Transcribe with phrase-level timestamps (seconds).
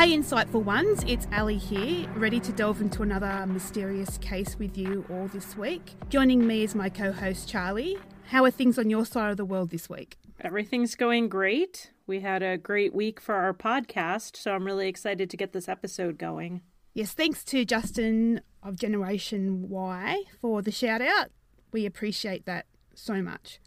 [0.00, 5.04] Hey, insightful ones, it's Ali here, ready to delve into another mysterious case with you
[5.10, 5.92] all this week.
[6.08, 7.98] Joining me is my co host Charlie.
[8.28, 10.16] How are things on your side of the world this week?
[10.40, 11.90] Everything's going great.
[12.06, 15.68] We had a great week for our podcast, so I'm really excited to get this
[15.68, 16.62] episode going.
[16.94, 21.28] Yes, thanks to Justin of Generation Why for the shout out.
[21.72, 22.64] We appreciate that
[22.94, 23.60] so much.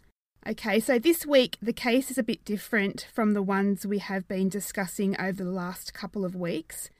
[0.46, 4.28] Okay, so this week the case is a bit different from the ones we have
[4.28, 6.90] been discussing over the last couple of weeks.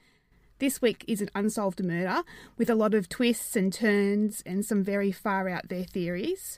[0.57, 2.23] This week is an unsolved murder
[2.57, 6.57] with a lot of twists and turns and some very far out there theories.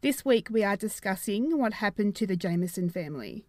[0.00, 3.44] This week we are discussing what happened to the Jamison family.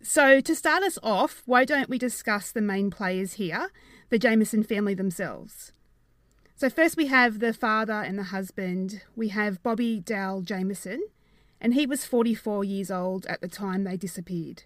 [0.00, 3.72] So, to start us off, why don't we discuss the main players here,
[4.08, 5.72] the Jamison family themselves?
[6.54, 9.02] So, first we have the father and the husband.
[9.16, 11.02] We have Bobby Dale Jamison,
[11.60, 14.64] and he was 44 years old at the time they disappeared.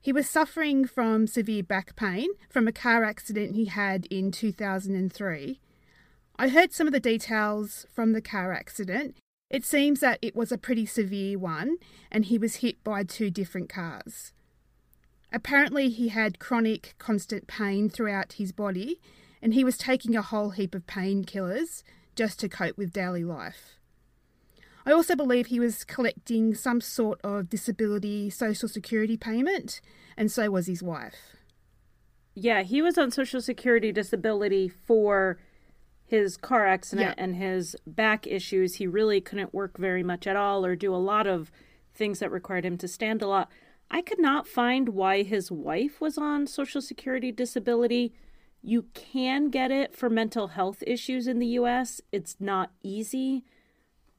[0.00, 5.60] He was suffering from severe back pain from a car accident he had in 2003.
[6.38, 9.16] I heard some of the details from the car accident.
[9.50, 11.78] It seems that it was a pretty severe one
[12.10, 14.32] and he was hit by two different cars.
[15.32, 19.00] Apparently, he had chronic, constant pain throughout his body
[19.42, 21.82] and he was taking a whole heap of painkillers
[22.14, 23.77] just to cope with daily life.
[24.86, 29.80] I also believe he was collecting some sort of disability social security payment,
[30.16, 31.36] and so was his wife.
[32.34, 35.38] Yeah, he was on social security disability for
[36.06, 37.22] his car accident Yeah.
[37.22, 38.76] and his back issues.
[38.76, 41.50] He really couldn't work very much at all or do a lot of
[41.94, 43.50] things that required him to stand a lot.
[43.90, 48.14] I could not find why his wife was on social security disability.
[48.62, 52.00] You can get it for mental health issues in the US.
[52.12, 53.44] It's not easy.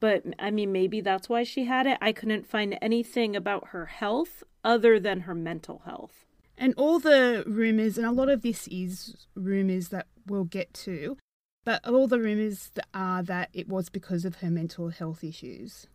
[0.00, 1.98] But I mean, maybe that's why she had it.
[2.00, 6.24] I couldn't find anything about her health other than her mental health.
[6.56, 11.16] And all the rumours, and a lot of this is rumours that we'll get to,
[11.64, 15.86] but all the rumours are that it was because of her mental health issues.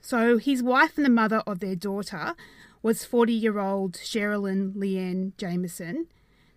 [0.00, 2.34] So his wife and the mother of their daughter
[2.82, 6.06] was 40 year old Sherilyn Leanne Jamison.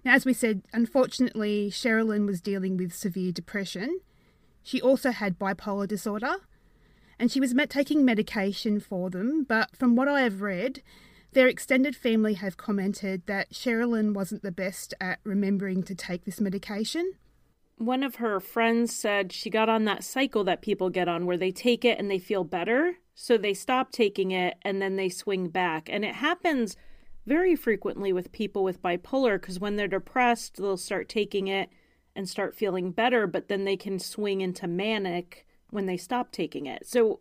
[0.03, 4.01] Now, as we said, unfortunately, Sherilyn was dealing with severe depression.
[4.63, 6.35] She also had bipolar disorder,
[7.19, 9.43] and she was met taking medication for them.
[9.43, 10.81] But from what I have read,
[11.33, 16.41] their extended family have commented that Sherilyn wasn't the best at remembering to take this
[16.41, 17.13] medication.
[17.77, 21.37] One of her friends said she got on that cycle that people get on where
[21.37, 22.95] they take it and they feel better.
[23.13, 25.89] So they stop taking it and then they swing back.
[25.91, 26.75] And it happens
[27.25, 31.69] very frequently with people with bipolar because when they're depressed, they'll start taking it
[32.15, 36.65] and start feeling better, but then they can swing into manic when they stop taking
[36.65, 36.85] it.
[36.87, 37.19] So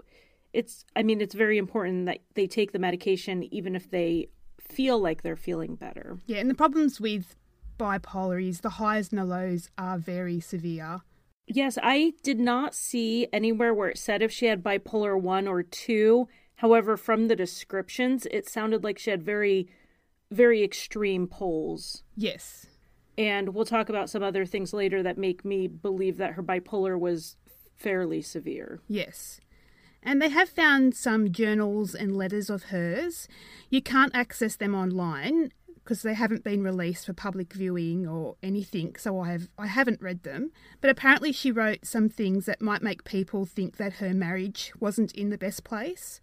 [0.52, 4.28] it's, I mean, it's very important that they take the medication even if they
[4.60, 6.18] feel like they're feeling better.
[6.26, 7.36] Yeah, and the problems with
[7.78, 11.00] bipolar is the highs and the lows are very severe.
[11.46, 15.62] Yes, I did not see anywhere where it said if she had bipolar 1 or
[15.62, 16.28] 2.
[16.56, 19.68] However, from the descriptions, it sounded like she had very,
[20.30, 22.02] very extreme poles.
[22.16, 22.66] Yes.
[23.18, 26.98] And we'll talk about some other things later that make me believe that her bipolar
[26.98, 27.36] was
[27.76, 28.80] fairly severe.
[28.88, 29.40] Yes.
[30.02, 33.28] And they have found some journals and letters of hers.
[33.70, 35.52] You can't access them online
[35.86, 40.02] because they haven't been released for public viewing or anything, so I have I haven't
[40.02, 40.50] read them.
[40.80, 45.12] But apparently she wrote some things that might make people think that her marriage wasn't
[45.12, 46.20] in the best place.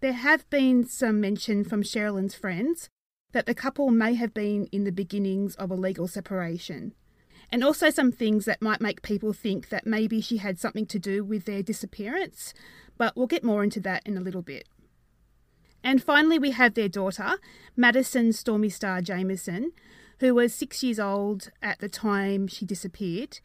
[0.00, 2.90] There have been some mention from Sherilyn's friends
[3.32, 6.94] that the couple may have been in the beginnings of a legal separation
[7.50, 10.98] and also some things that might make people think that maybe she had something to
[10.98, 12.52] do with their disappearance,
[12.98, 14.68] but we'll get more into that in a little bit.
[15.82, 17.36] And finally, we have their daughter,
[17.76, 19.72] Madison Stormy Star Jamison,
[20.18, 23.38] who was six years old at the time she disappeared.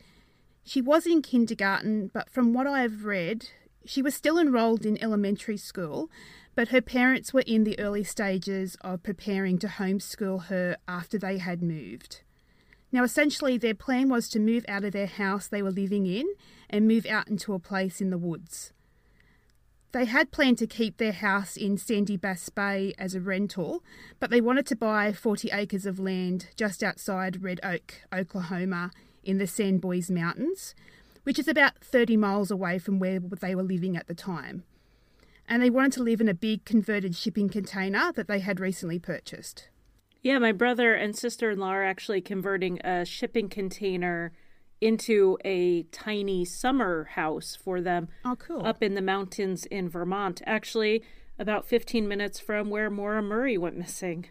[0.64, 3.50] She was in kindergarten, but from what I have read,
[3.86, 6.10] she was still enrolled in elementary school,
[6.56, 11.38] but her parents were in the early stages of preparing to homeschool her after they
[11.38, 12.22] had moved.
[12.92, 16.28] Now, essentially, their plan was to move out of their house they were living in
[16.70, 18.74] and move out into a place in the woods.
[19.94, 23.84] They had planned to keep their house in Sandy Bass Bay as a rental,
[24.20, 28.92] but they wanted to buy 40 acres of land just outside Red Oak, Oklahoma,
[29.24, 30.74] in the Sans Bois Mountains,
[31.24, 34.64] which is about 30 miles away from where they were living at the time.
[35.48, 38.98] And they wanted to live in a big converted shipping container that they had recently
[38.98, 39.68] purchased.
[40.22, 44.32] Yeah, my brother and sister in law are actually converting a shipping container
[44.80, 48.66] into a tiny summer house for them Oh, cool.
[48.66, 50.42] up in the mountains in Vermont.
[50.46, 51.04] Actually,
[51.40, 54.28] about 15 minutes from where Maura Murray went missing.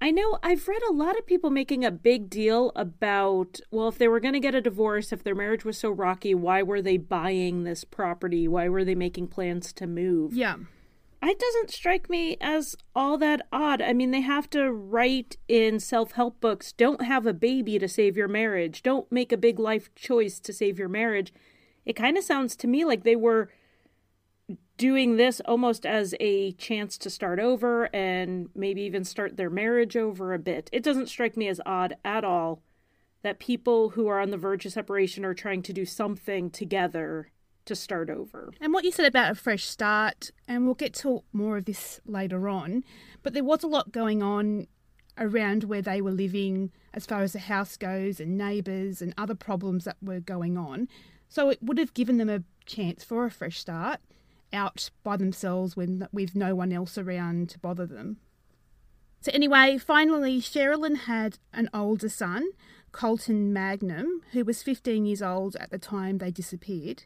[0.00, 3.98] I know I've read a lot of people making a big deal about, well, if
[3.98, 6.80] they were going to get a divorce, if their marriage was so rocky, why were
[6.80, 8.46] they buying this property?
[8.46, 10.32] Why were they making plans to move?
[10.34, 10.56] Yeah.
[11.20, 13.82] It doesn't strike me as all that odd.
[13.82, 17.88] I mean, they have to write in self help books don't have a baby to
[17.88, 21.32] save your marriage, don't make a big life choice to save your marriage.
[21.84, 23.50] It kind of sounds to me like they were
[24.76, 29.96] doing this almost as a chance to start over and maybe even start their marriage
[29.96, 30.70] over a bit.
[30.72, 32.62] It doesn't strike me as odd at all
[33.22, 37.30] that people who are on the verge of separation are trying to do something together
[37.68, 38.50] to start over.
[38.60, 42.00] And what you said about a fresh start, and we'll get to more of this
[42.04, 42.84] later on,
[43.22, 44.66] but there was a lot going on
[45.16, 49.34] around where they were living as far as the house goes and neighbours and other
[49.34, 50.88] problems that were going on.
[51.28, 54.00] So it would have given them a chance for a fresh start
[54.52, 58.18] out by themselves when, with no one else around to bother them.
[59.20, 62.50] So, anyway, finally, Sherilyn had an older son,
[62.92, 67.02] Colton Magnum, who was 15 years old at the time they disappeared.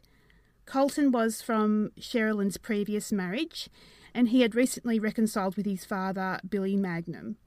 [0.65, 3.69] Colton was from Sherilyn's previous marriage,
[4.13, 7.37] and he had recently reconciled with his father, Billy Magnum.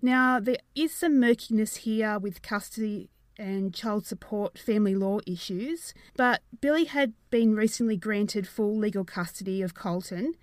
[0.00, 3.08] Now, there is some murkiness here with custody
[3.38, 9.62] and child support family law issues, but Billy had been recently granted full legal custody
[9.62, 10.34] of Colton.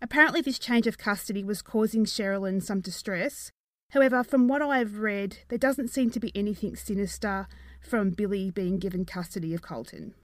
[0.00, 3.50] Apparently, this change of custody was causing Sherilyn some distress.
[3.90, 7.48] However, from what I've read, there doesn't seem to be anything sinister
[7.80, 10.14] from Billy being given custody of Colton.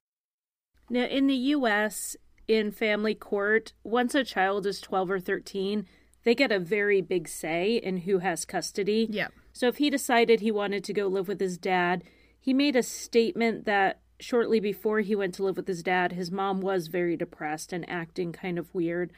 [0.91, 2.17] Now, in the US,
[2.47, 5.87] in family court, once a child is 12 or 13,
[6.25, 9.07] they get a very big say in who has custody.
[9.11, 9.29] Yeah.
[9.53, 12.03] So if he decided he wanted to go live with his dad,
[12.41, 16.31] he made a statement that shortly before he went to live with his dad, his
[16.31, 19.13] mom was very depressed and acting kind of weird.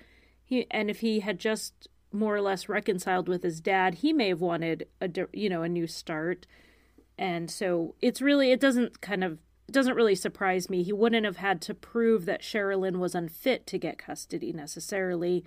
[0.45, 4.29] He and if he had just more or less reconciled with his dad, he may
[4.29, 6.47] have wanted a you know a new start.
[7.19, 10.83] And so it's really it doesn't kind of it doesn't really surprise me.
[10.83, 15.45] He wouldn't have had to prove that Sherilyn was unfit to get custody necessarily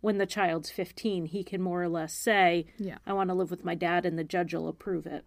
[0.00, 2.98] when the child's 15, he can more or less say, yeah.
[3.06, 5.24] I want to live with my dad, and the judge will approve it.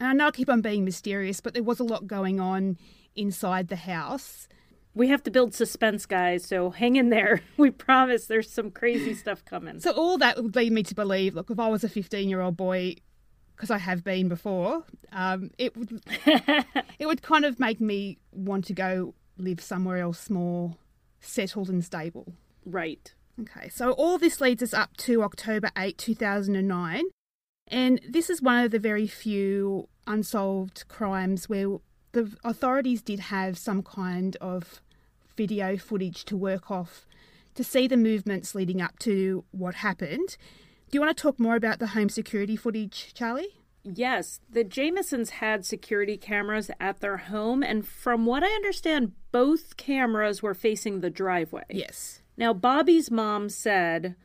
[0.00, 2.78] And I know I keep on being mysterious, but there was a lot going on
[3.14, 4.48] inside the house.
[4.94, 7.42] We have to build suspense, guys, so hang in there.
[7.58, 9.80] We promise there's some crazy stuff coming.
[9.80, 12.40] So, all that would lead me to believe look, if I was a 15 year
[12.40, 12.96] old boy,
[13.56, 18.64] because I have been before, um, it would it would kind of make me want
[18.66, 20.76] to go live somewhere else more
[21.20, 22.34] settled and stable.
[22.64, 23.14] Right.
[23.40, 27.04] Okay, so all this leads us up to October 8, 2009.
[27.68, 31.78] And this is one of the very few unsolved crimes where
[32.12, 34.82] the authorities did have some kind of
[35.36, 37.06] video footage to work off
[37.54, 40.36] to see the movements leading up to what happened.
[40.92, 43.48] Do you want to talk more about the home security footage, Charlie?
[43.82, 49.78] Yes, the Jamisons had security cameras at their home, and from what I understand, both
[49.78, 51.64] cameras were facing the driveway.
[51.70, 52.20] Yes.
[52.36, 54.16] Now, Bobby's mom said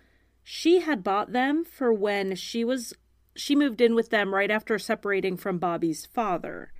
[0.44, 2.94] she had bought them for when she was
[3.34, 6.74] she moved in with them right after separating from Bobby's father.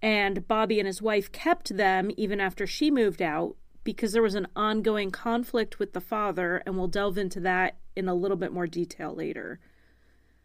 [0.00, 4.34] And Bobby and his wife kept them even after she moved out because there was
[4.34, 8.52] an ongoing conflict with the father, and we'll delve into that in a little bit
[8.52, 9.58] more detail later.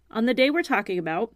[0.09, 1.33] On the day we're talking about,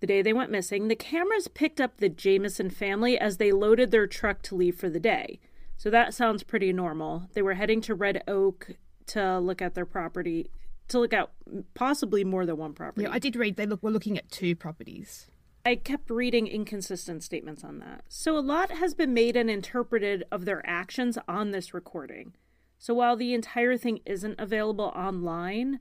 [0.00, 3.90] the day they went missing, the cameras picked up the Jamison family as they loaded
[3.90, 5.40] their truck to leave for the day.
[5.76, 7.28] So that sounds pretty normal.
[7.34, 8.72] They were heading to Red Oak
[9.08, 10.50] to look at their property,
[10.88, 11.30] to look at
[11.74, 13.02] possibly more than one property.
[13.02, 15.30] Yeah, I did read they look were looking at two properties.
[15.64, 18.04] I kept reading inconsistent statements on that.
[18.08, 22.34] So a lot has been made and interpreted of their actions on this recording.
[22.78, 25.80] So while the entire thing isn't available online,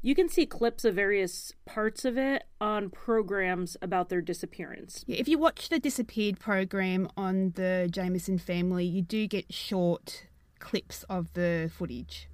[0.00, 5.04] you can see clips of various parts of it on programs about their disappearance.
[5.06, 10.24] Yeah, if you watch the Disappeared program on the Jamison family, you do get short
[10.58, 12.28] clips of the footage.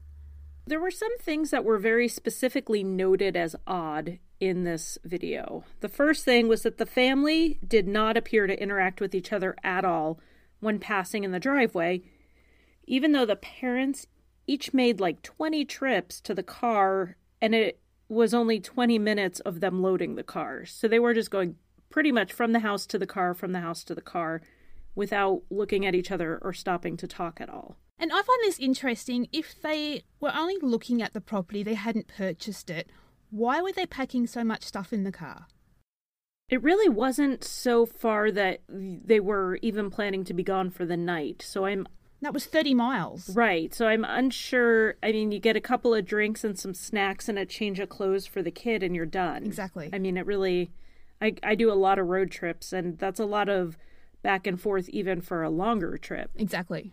[0.66, 5.64] There were some things that were very specifically noted as odd in this video.
[5.80, 9.56] The first thing was that the family did not appear to interact with each other
[9.62, 10.20] at all
[10.60, 12.02] when passing in the driveway,
[12.86, 14.06] even though the parents
[14.46, 19.60] each made like 20 trips to the car and it was only 20 minutes of
[19.60, 20.64] them loading the car.
[20.64, 21.56] So they were just going
[21.90, 24.40] pretty much from the house to the car, from the house to the car,
[24.94, 27.76] without looking at each other or stopping to talk at all.
[27.98, 29.28] And I find this interesting.
[29.32, 32.90] If they were only looking at the property, they hadn't purchased it,
[33.30, 35.46] why were they packing so much stuff in the car?
[36.48, 40.96] It really wasn't so far that they were even planning to be gone for the
[40.96, 41.42] night.
[41.42, 41.86] So I'm
[42.22, 43.36] That was 30 miles.
[43.36, 43.74] Right.
[43.74, 44.94] So I'm unsure.
[45.02, 47.90] I mean, you get a couple of drinks and some snacks and a change of
[47.90, 49.44] clothes for the kid, and you're done.
[49.44, 49.90] Exactly.
[49.92, 50.70] I mean, it really.
[51.20, 53.76] I, I do a lot of road trips, and that's a lot of
[54.22, 56.30] back and forth, even for a longer trip.
[56.36, 56.92] Exactly.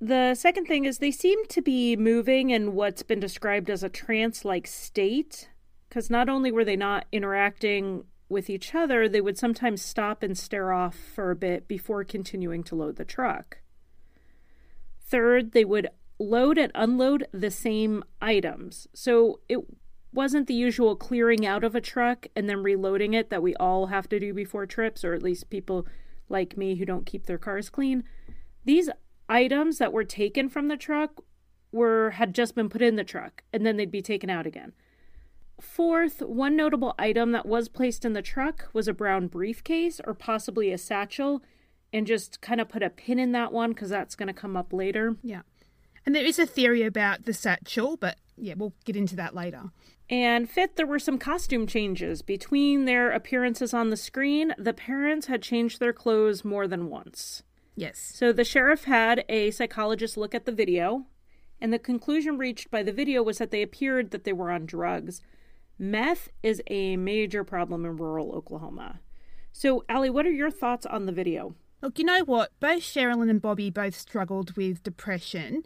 [0.00, 3.90] The second thing is they seem to be moving in what's been described as a
[3.90, 5.50] trance like state,
[5.88, 10.38] because not only were they not interacting with each other, they would sometimes stop and
[10.38, 13.58] stare off for a bit before continuing to load the truck.
[15.02, 15.88] Third, they would
[16.18, 18.86] load and unload the same items.
[18.94, 19.58] So it
[20.12, 23.86] wasn't the usual clearing out of a truck and then reloading it that we all
[23.86, 25.86] have to do before trips, or at least people
[26.28, 28.04] like me who don't keep their cars clean.
[28.64, 28.88] These
[29.30, 31.22] items that were taken from the truck
[31.72, 34.72] were had just been put in the truck and then they'd be taken out again.
[35.60, 40.14] Fourth, one notable item that was placed in the truck was a brown briefcase or
[40.14, 41.42] possibly a satchel
[41.92, 44.56] and just kind of put a pin in that one because that's going to come
[44.56, 45.16] up later.
[45.22, 45.42] Yeah.
[46.06, 49.64] And there is a theory about the satchel, but yeah, we'll get into that later.
[50.08, 52.22] And fifth, there were some costume changes.
[52.22, 57.42] Between their appearances on the screen, the parents had changed their clothes more than once.
[57.76, 57.98] Yes.
[57.98, 61.06] So the sheriff had a psychologist look at the video,
[61.60, 64.66] and the conclusion reached by the video was that they appeared that they were on
[64.66, 65.20] drugs.
[65.78, 69.00] Meth is a major problem in rural Oklahoma.
[69.52, 71.54] So, Allie, what are your thoughts on the video?
[71.82, 72.52] Look, you know what?
[72.60, 75.62] Both Sherilyn and Bobby both struggled with depression,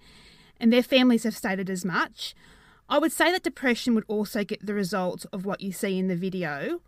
[0.60, 2.34] and their families have stated as much.
[2.88, 6.08] I would say that depression would also get the result of what you see in
[6.08, 6.80] the video.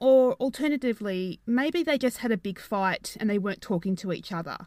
[0.00, 4.32] Or alternatively, maybe they just had a big fight and they weren't talking to each
[4.32, 4.58] other.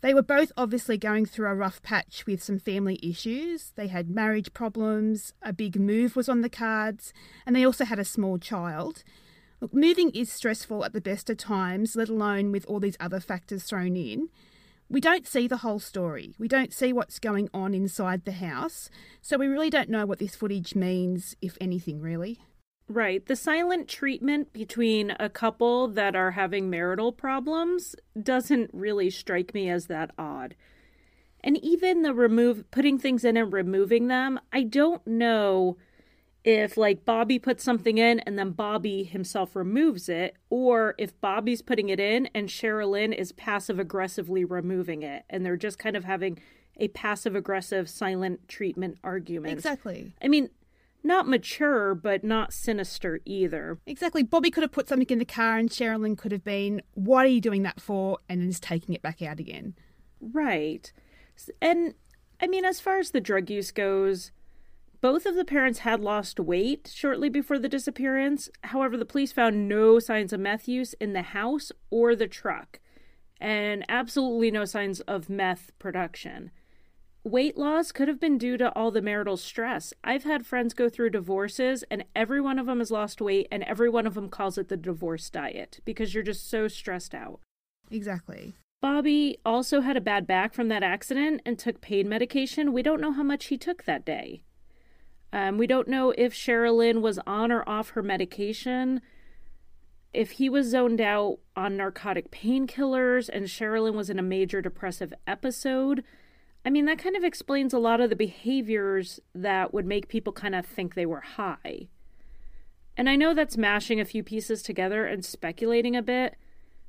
[0.00, 3.72] They were both obviously going through a rough patch with some family issues.
[3.74, 7.12] They had marriage problems, a big move was on the cards,
[7.44, 9.02] and they also had a small child.
[9.60, 13.18] Look, moving is stressful at the best of times, let alone with all these other
[13.18, 14.28] factors thrown in.
[14.88, 16.34] We don't see the whole story.
[16.38, 18.88] We don't see what's going on inside the house,
[19.20, 22.38] so we really don't know what this footage means, if anything, really.
[22.88, 23.24] Right.
[23.24, 29.68] The silent treatment between a couple that are having marital problems doesn't really strike me
[29.68, 30.54] as that odd.
[31.44, 35.76] And even the remove putting things in and removing them, I don't know
[36.44, 41.60] if like Bobby puts something in and then Bobby himself removes it, or if Bobby's
[41.60, 46.04] putting it in and Sherilyn is passive aggressively removing it, and they're just kind of
[46.04, 46.38] having
[46.78, 49.52] a passive aggressive silent treatment argument.
[49.52, 50.12] Exactly.
[50.22, 50.48] I mean,
[51.02, 53.78] not mature, but not sinister either.
[53.86, 54.22] Exactly.
[54.22, 57.30] Bobby could have put something in the car, and Sherilyn could have been, What are
[57.30, 58.18] you doing that for?
[58.28, 59.74] and then just taking it back out again.
[60.20, 60.92] Right.
[61.62, 61.94] And
[62.40, 64.32] I mean, as far as the drug use goes,
[65.00, 68.50] both of the parents had lost weight shortly before the disappearance.
[68.64, 72.80] However, the police found no signs of meth use in the house or the truck,
[73.40, 76.50] and absolutely no signs of meth production.
[77.28, 79.92] Weight loss could have been due to all the marital stress.
[80.02, 83.62] I've had friends go through divorces, and every one of them has lost weight, and
[83.64, 87.40] every one of them calls it the divorce diet because you're just so stressed out.
[87.90, 88.54] Exactly.
[88.80, 92.72] Bobby also had a bad back from that accident and took pain medication.
[92.72, 94.42] We don't know how much he took that day.
[95.30, 99.02] Um, we don't know if Sherilyn was on or off her medication,
[100.14, 105.12] if he was zoned out on narcotic painkillers, and Sherilyn was in a major depressive
[105.26, 106.02] episode.
[106.64, 110.32] I mean, that kind of explains a lot of the behaviors that would make people
[110.32, 111.88] kind of think they were high.
[112.96, 116.34] And I know that's mashing a few pieces together and speculating a bit,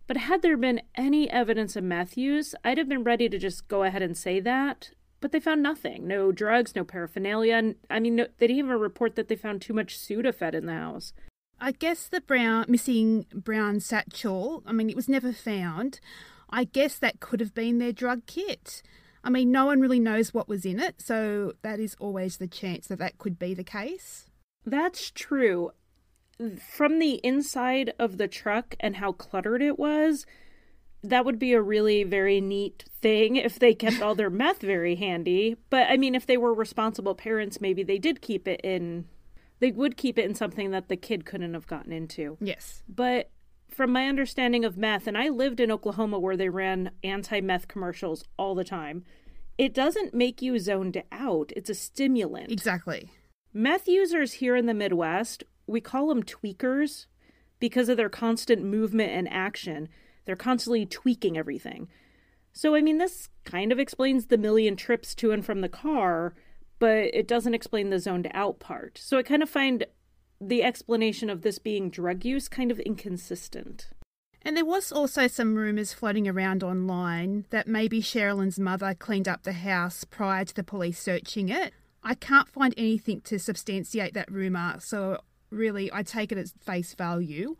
[0.07, 3.67] but had there been any evidence of meth use, I'd have been ready to just
[3.67, 6.07] go ahead and say that but they found nothing.
[6.07, 7.75] No drugs, no paraphernalia.
[7.89, 10.73] I mean, no, they didn't even report that they found too much Sudafed in the
[10.73, 11.13] house.
[11.59, 14.63] I guess the brown missing brown satchel.
[14.65, 15.99] I mean, it was never found.
[16.49, 18.81] I guess that could have been their drug kit.
[19.23, 22.47] I mean, no one really knows what was in it, so that is always the
[22.47, 24.25] chance that that could be the case.
[24.65, 25.71] That's true.
[26.75, 30.25] From the inside of the truck and how cluttered it was,
[31.03, 34.95] that would be a really very neat thing if they kept all their meth very
[34.95, 35.57] handy.
[35.69, 39.05] But I mean, if they were responsible parents, maybe they did keep it in.
[39.59, 42.37] They would keep it in something that the kid couldn't have gotten into.
[42.39, 42.83] Yes.
[42.87, 43.29] But
[43.79, 47.69] from my understanding of meth, and I lived in Oklahoma where they ran anti meth
[47.69, 49.05] commercials all the time,
[49.57, 51.53] it doesn't make you zoned out.
[51.55, 52.51] It's a stimulant.
[52.51, 53.09] Exactly.
[53.53, 57.05] Meth users here in the Midwest, we call them tweakers
[57.61, 59.87] because of their constant movement and action.
[60.25, 61.87] They're constantly tweaking everything.
[62.51, 66.33] So, I mean, this kind of explains the million trips to and from the car,
[66.79, 68.97] but it doesn't explain the zoned out part.
[69.01, 69.85] So, I kind of find
[70.41, 73.89] the explanation of this being drug use kind of inconsistent.
[74.41, 79.43] And there was also some rumours floating around online that maybe Sherilyn's mother cleaned up
[79.43, 81.73] the house prior to the police searching it.
[82.03, 85.19] I can't find anything to substantiate that rumour, so
[85.49, 87.57] really I take it at face value,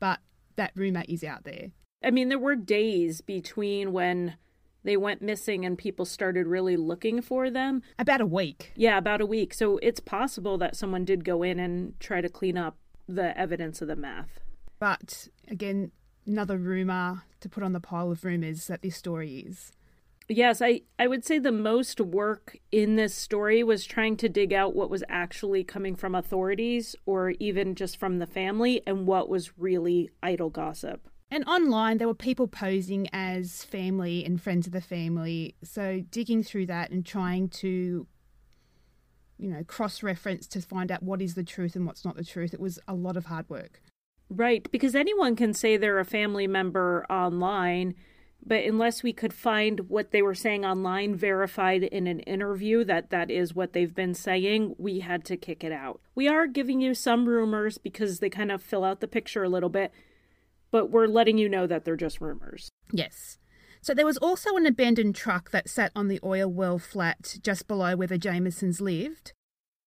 [0.00, 0.20] but
[0.56, 1.72] that rumour is out there.
[2.02, 4.36] I mean, there were days between when
[4.84, 7.82] they went missing and people started really looking for them.
[7.98, 8.72] About a week.
[8.74, 9.54] Yeah, about a week.
[9.54, 12.76] So it's possible that someone did go in and try to clean up
[13.08, 14.40] the evidence of the meth.
[14.78, 15.92] But again,
[16.26, 19.72] another rumour to put on the pile of rumours that this story is.
[20.28, 24.52] Yes, I, I would say the most work in this story was trying to dig
[24.52, 29.28] out what was actually coming from authorities or even just from the family and what
[29.28, 31.08] was really idle gossip.
[31.32, 35.54] And online, there were people posing as family and friends of the family.
[35.64, 38.06] So digging through that and trying to,
[39.38, 42.24] you know, cross reference to find out what is the truth and what's not the
[42.24, 43.80] truth, it was a lot of hard work.
[44.28, 47.94] Right, because anyone can say they're a family member online,
[48.44, 53.08] but unless we could find what they were saying online verified in an interview that
[53.08, 55.98] that is what they've been saying, we had to kick it out.
[56.14, 59.48] We are giving you some rumors because they kind of fill out the picture a
[59.48, 59.92] little bit,
[60.72, 62.68] but we're letting you know that they're just rumors.
[62.90, 63.38] Yes.
[63.80, 67.68] So there was also an abandoned truck that sat on the oil well flat just
[67.68, 69.32] below where the Jamisons lived.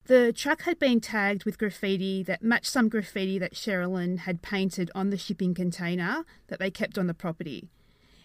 [0.06, 4.92] The truck had been tagged with graffiti that matched some graffiti that Sherilyn had painted
[4.94, 7.70] on the shipping container that they kept on the property.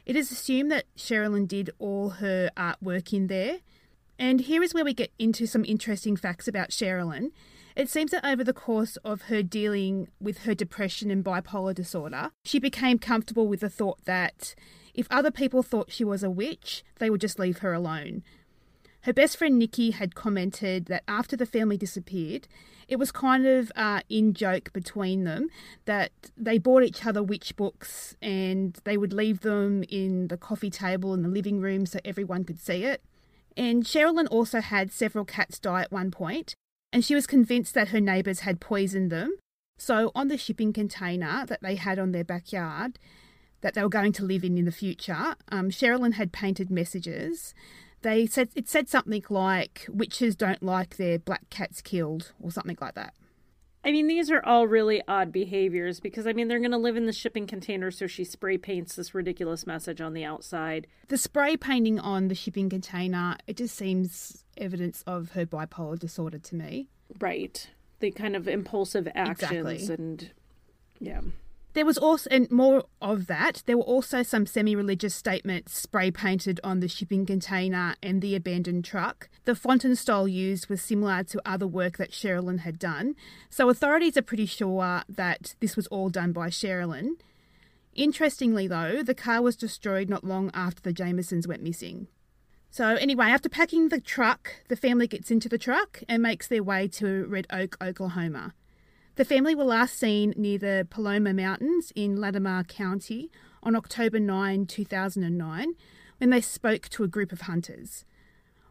[0.05, 3.61] It is assumed that Sherilyn did all her artwork in there.
[4.19, 7.31] And here is where we get into some interesting facts about Sherilyn.
[7.77, 12.31] It seems that over the course of her dealing with her depression and bipolar disorder,
[12.45, 14.55] she became comfortable with the thought that
[14.95, 18.23] if other people thought she was a witch, they would just leave her alone.
[19.05, 22.47] Her best friend Nikki had commented that after the family disappeared,
[22.87, 25.49] it was kind of uh, in joke between them
[25.87, 30.71] that they bought each other witch books and they would leave them in the coffee
[30.71, 33.03] table in the living room so everyone could see it.
[33.57, 36.55] And Sherilyn also had several cats die at one point,
[36.93, 39.37] and she was convinced that her neighbours had poisoned them.
[39.79, 42.99] So, on the shipping container that they had on their backyard,
[43.63, 47.55] that they were going to live in in the future, um, Sherilyn had painted messages
[48.03, 52.79] they said it said something like witches don't like their black cats killed or something
[52.81, 53.15] like that.
[53.83, 56.97] I mean, these are all really odd behaviors because, I mean, they're going to live
[56.97, 60.87] in the shipping container, so she spray paints this ridiculous message on the outside.
[61.09, 66.39] The spray painting on the shipping container, it just seems evidence of her bipolar disorder
[66.39, 66.89] to me.
[67.21, 67.69] Right.
[68.01, 69.95] The kind of impulsive actions Exactly.
[69.95, 70.31] and,
[70.99, 71.21] yeah.
[71.73, 76.11] There was also, and more of that, there were also some semi religious statements spray
[76.11, 79.29] painted on the shipping container and the abandoned truck.
[79.45, 83.15] The font and style used was similar to other work that Sherilyn had done,
[83.49, 87.13] so authorities are pretty sure that this was all done by Sherilyn.
[87.95, 92.09] Interestingly, though, the car was destroyed not long after the Jamisons went missing.
[92.73, 96.63] So, anyway, after packing the truck, the family gets into the truck and makes their
[96.63, 98.55] way to Red Oak, Oklahoma.
[99.21, 103.31] The family were last seen near the Paloma Mountains in Latimer County
[103.63, 105.75] on October 9, 2009,
[106.17, 108.07] when they spoke to a group of hunters.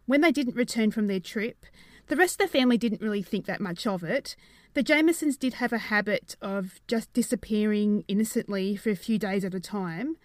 [0.08, 1.68] When they didn't return from their trip,
[2.08, 4.36] the rest of the family didn't really think that much of it.
[4.74, 9.54] The Jamisons did have a habit of just disappearing innocently for a few days at
[9.54, 10.18] a time,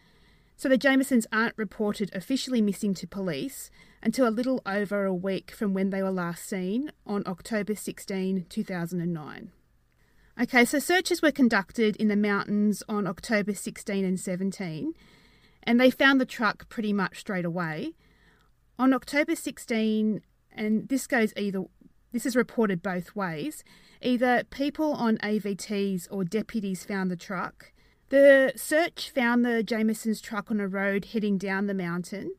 [0.57, 3.71] so the Jamisons aren't reported officially missing to police
[4.03, 8.47] until a little over a week from when they were last seen on October 16,
[8.49, 9.51] 2009.
[10.41, 14.93] Okay, so searches were conducted in the mountains on October 16 and 17,
[15.63, 17.93] and they found the truck pretty much straight away.
[18.77, 21.63] On October 16, and this goes either,
[22.11, 23.63] this is reported both ways,
[24.03, 27.73] either people on AVTs or deputies found the truck.
[28.09, 32.33] The search found the Jamisons' truck on a road heading down the mountain.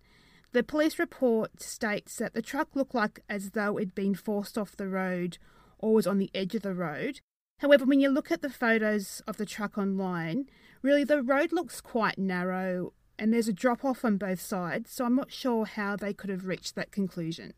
[0.51, 4.75] The police report states that the truck looked like as though it'd been forced off
[4.75, 5.37] the road
[5.79, 7.21] or was on the edge of the road.
[7.59, 10.45] However, when you look at the photos of the truck online,
[10.81, 15.05] really the road looks quite narrow and there's a drop off on both sides, so
[15.05, 17.53] I'm not sure how they could have reached that conclusion.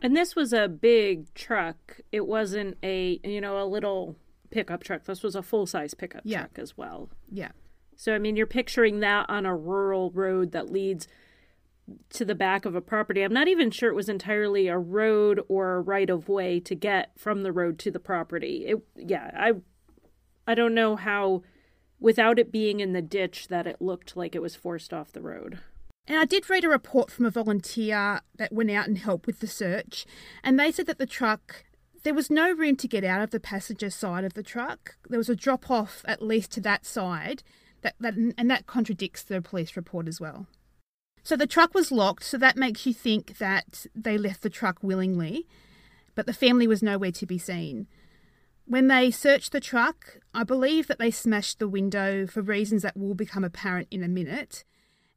[0.00, 2.00] And this was a big truck.
[2.10, 4.16] It wasn't a, you know, a little
[4.50, 5.04] pickup truck.
[5.04, 6.40] This was a full size pickup Yeah.
[6.40, 7.10] truck as well.
[7.30, 7.50] Yeah.
[7.96, 11.06] So, I mean, you're picturing that on a rural road that leads
[12.10, 13.22] to the back of a property.
[13.22, 16.74] I'm not even sure it was entirely a road or a right of way to
[16.74, 18.66] get from the road to the property.
[18.66, 19.52] It, yeah, I,
[20.46, 21.42] I don't know how,
[22.00, 25.22] without it being in the ditch, that it looked like it was forced off the
[25.22, 25.60] road.
[26.06, 29.40] And I did read a report from a volunteer that went out and helped with
[29.40, 30.06] the search,
[30.42, 31.64] and they said that the truck,
[32.02, 34.96] there was no room to get out of the passenger side of the truck.
[35.08, 37.42] There was a drop off at least to that side.
[37.82, 40.48] That, that, and that contradicts the police report as well.
[41.22, 44.78] So the truck was locked, so that makes you think that they left the truck
[44.82, 45.46] willingly,
[46.14, 47.86] but the family was nowhere to be seen.
[48.64, 52.96] When they searched the truck, I believe that they smashed the window for reasons that
[52.96, 54.64] will become apparent in a minute.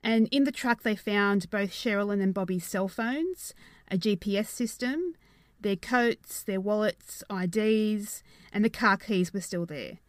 [0.03, 3.53] And in the truck, they found both Sherilyn and Bobby's cell phones,
[3.89, 5.15] a GPS system,
[5.59, 9.99] their coats, their wallets, IDs, and the car keys were still there.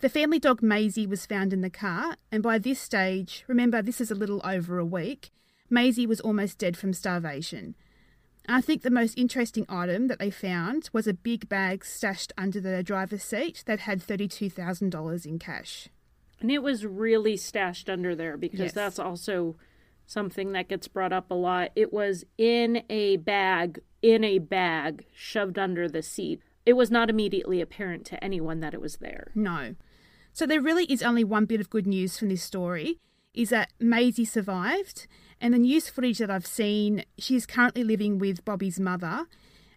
[0.00, 4.00] The family dog Maisie was found in the car, and by this stage, remember this
[4.00, 5.30] is a little over a week,
[5.68, 7.74] Maisie was almost dead from starvation.
[8.48, 12.62] I think the most interesting item that they found was a big bag stashed under
[12.62, 15.88] the driver's seat that had $32,000 in cash.
[16.40, 18.72] And it was really stashed under there because yes.
[18.72, 19.56] that's also
[20.06, 21.72] something that gets brought up a lot.
[21.76, 26.40] It was in a bag, in a bag, shoved under the seat.
[26.64, 29.30] It was not immediately apparent to anyone that it was there.
[29.34, 29.74] No.
[30.40, 32.98] So there really is only one bit of good news from this story
[33.34, 35.06] is that Maisie survived
[35.38, 39.26] and the news footage that I've seen, she is currently living with Bobby's mother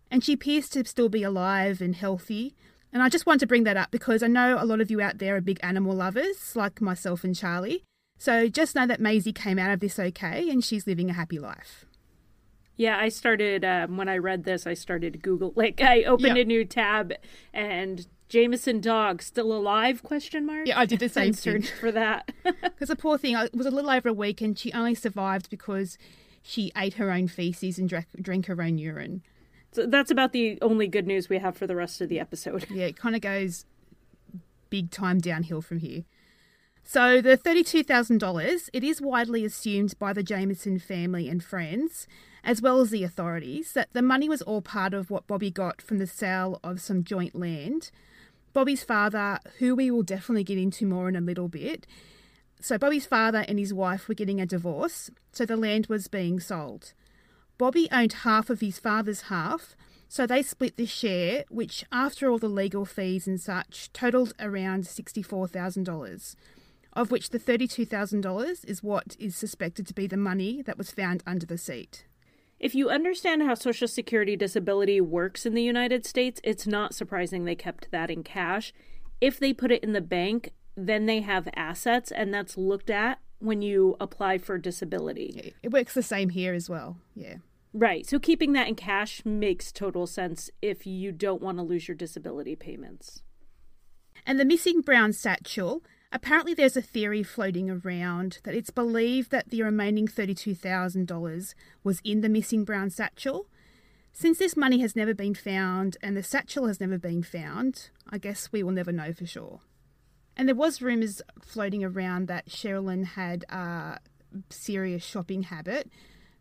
[0.10, 2.56] and she appears to still be alive and healthy.
[2.93, 5.02] And I just want to bring that up because I know a lot of you
[5.02, 7.84] out there are big animal lovers, like myself and Charlie.
[8.17, 11.39] So just know that Maisie came out of this okay and she's living a happy
[11.39, 11.84] life.
[12.78, 14.65] Yeah, I started um, when I read this.
[14.65, 16.45] I started Google, like I opened yep.
[16.45, 17.12] a new tab
[17.54, 20.02] and Jamison dog still alive?
[20.02, 20.65] Question mark.
[20.65, 22.32] Yeah, I did the same search for that.
[22.63, 25.52] Because the poor thing, it was a little over a week, and she only survived
[25.52, 26.00] because
[26.41, 29.22] she ate her own feces and drank, drank her own urine.
[29.72, 32.65] So that's about the only good news we have for the rest of the episode.
[32.72, 33.65] Yeah, it kind of goes
[34.72, 36.04] big time downhill from here.
[36.84, 42.08] So the $32,000, it is widely assumed by the Jamison family and friends,
[42.43, 45.84] as well as the authorities, that the money was all part of what Bobby got
[45.84, 47.91] from the sale of some joint land
[48.54, 51.88] Bobby's father, who we will definitely get into more in a little bit.
[52.62, 56.39] So, Bobby's father and his wife were getting a divorce, so the land was being
[56.39, 56.94] sold.
[57.58, 59.76] Bobby owned half of his father's half,
[60.08, 64.84] so they split the share, which, after all the legal fees and such, totaled around
[64.84, 66.36] $64,000,
[66.94, 71.24] of which the $32,000 is what is suspected to be the money that was found
[71.26, 72.06] under the seat.
[72.63, 77.43] If you understand how Social Security disability works in the United States, it's not surprising
[77.43, 78.71] they kept that in cash.
[79.19, 83.19] If they put it in the bank, then they have assets, and that's looked at
[83.39, 85.54] when you apply for disability.
[85.62, 86.95] It works the same here as well.
[87.15, 87.36] Yeah.
[87.73, 88.08] Right.
[88.08, 91.97] So keeping that in cash makes total sense if you don't want to lose your
[91.97, 93.23] disability payments.
[94.26, 95.84] And the missing brown satchel
[96.15, 102.21] Apparently, there's a theory floating around that it's believed that the remaining $32,000 was in
[102.21, 103.47] the missing brown satchel.
[104.12, 108.19] Since this money has never been found and the satchel has never been found, I
[108.19, 109.62] guess we will never know for sure.
[110.38, 113.97] And there was rumours floating around that Sherilyn had a
[114.52, 115.89] serious shopping habit,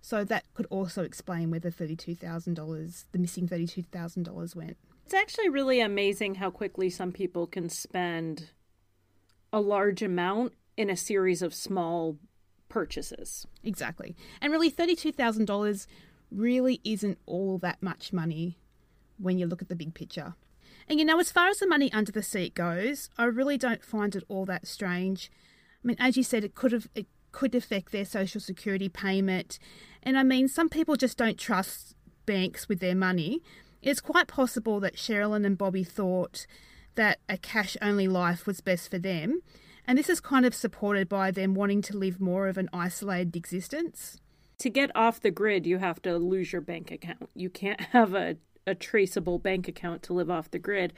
[0.03, 4.77] so that could also explain where the $32,000, the missing $32,000 went.
[5.07, 8.51] It's actually really amazing how quickly some people can spend
[9.53, 12.19] a large amount in a series of small
[12.69, 13.47] purchases.
[13.63, 14.17] Exactly.
[14.41, 15.87] And really, $32,000
[16.31, 18.59] really isn't all that much money
[19.19, 20.35] when you look at the big picture.
[20.89, 23.85] And you know, as far as the money under the seat goes, I really don't
[23.85, 25.31] find it all that strange.
[25.83, 29.59] I mean, as you said, it could have it could affect their social security payment.
[30.03, 31.95] And I mean, some people just don't trust
[32.27, 33.43] banks with their money.
[33.81, 36.47] It's quite possible that Sherilyn and Bobby thought
[36.95, 39.41] that a cash only life was best for them.
[39.87, 43.35] And this is kind of supported by them wanting to live more of an isolated
[43.35, 44.21] existence.
[44.59, 47.29] To get off the grid, you have to lose your bank account.
[47.35, 50.93] You can't have a, a traceable bank account to live off the grid.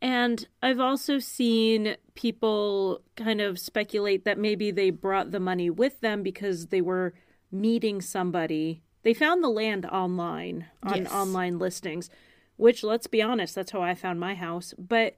[0.00, 6.00] And I've also seen people kind of speculate that maybe they brought the money with
[6.00, 7.14] them because they were
[7.50, 8.82] meeting somebody.
[9.02, 11.12] They found the land online on yes.
[11.12, 12.10] online listings
[12.58, 14.74] which let's be honest, that's how I found my house.
[14.76, 15.14] But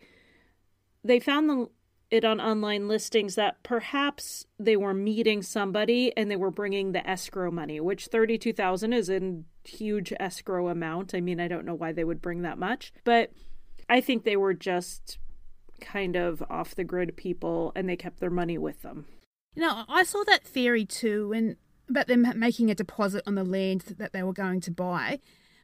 [1.03, 1.69] they found the,
[2.11, 7.09] it on online listings that perhaps they were meeting somebody and they were bringing the
[7.09, 11.15] escrow money, which 32,000 is a huge escrow amount.
[11.15, 13.33] I mean, I don't know why they would bring that much, but
[13.89, 15.19] I think they were just
[15.81, 19.07] kind of off the grid people and they kept their money with them.
[19.55, 21.57] You know, I saw that theory too and
[21.89, 25.21] about them making a deposit on the land that they were going to buy.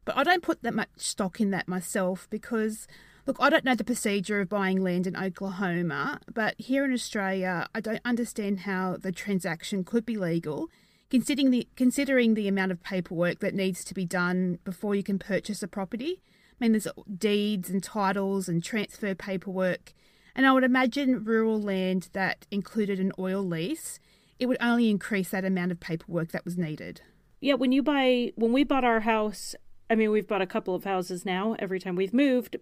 [0.07, 2.87] But I don't put that much stock in that myself because,
[3.27, 7.67] look, I don't know the procedure of buying land in Oklahoma, but here in Australia,
[7.75, 10.69] I don't understand how the transaction could be legal.
[11.11, 15.19] Considering the considering the amount of paperwork that needs to be done before you can
[15.19, 16.21] purchase a property,
[16.59, 16.89] I mean, there's
[17.19, 19.93] deeds and titles and transfer paperwork,
[20.37, 23.99] And I would imagine rural land that included an oil lease,
[24.39, 27.03] it would only increase that amount of paperwork that was needed.
[27.41, 29.55] Yeah, when you buy, when we bought our house,
[29.89, 32.57] I mean, we've bought a couple of houses now every time we've moved.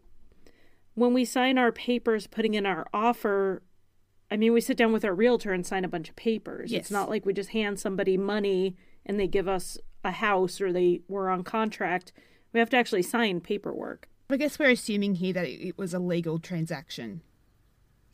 [0.95, 3.63] When we sign our papers, putting in our offer,
[4.31, 6.71] I mean, we sit down with our realtor and sign a bunch of papers.
[6.71, 6.83] Yes.
[6.83, 10.73] It's not like we just hand somebody money and they give us a house or
[10.73, 12.13] they were on contract.
[12.53, 14.09] We have to actually sign paperwork.
[14.31, 17.23] I guess we're assuming here that it was a legal transaction.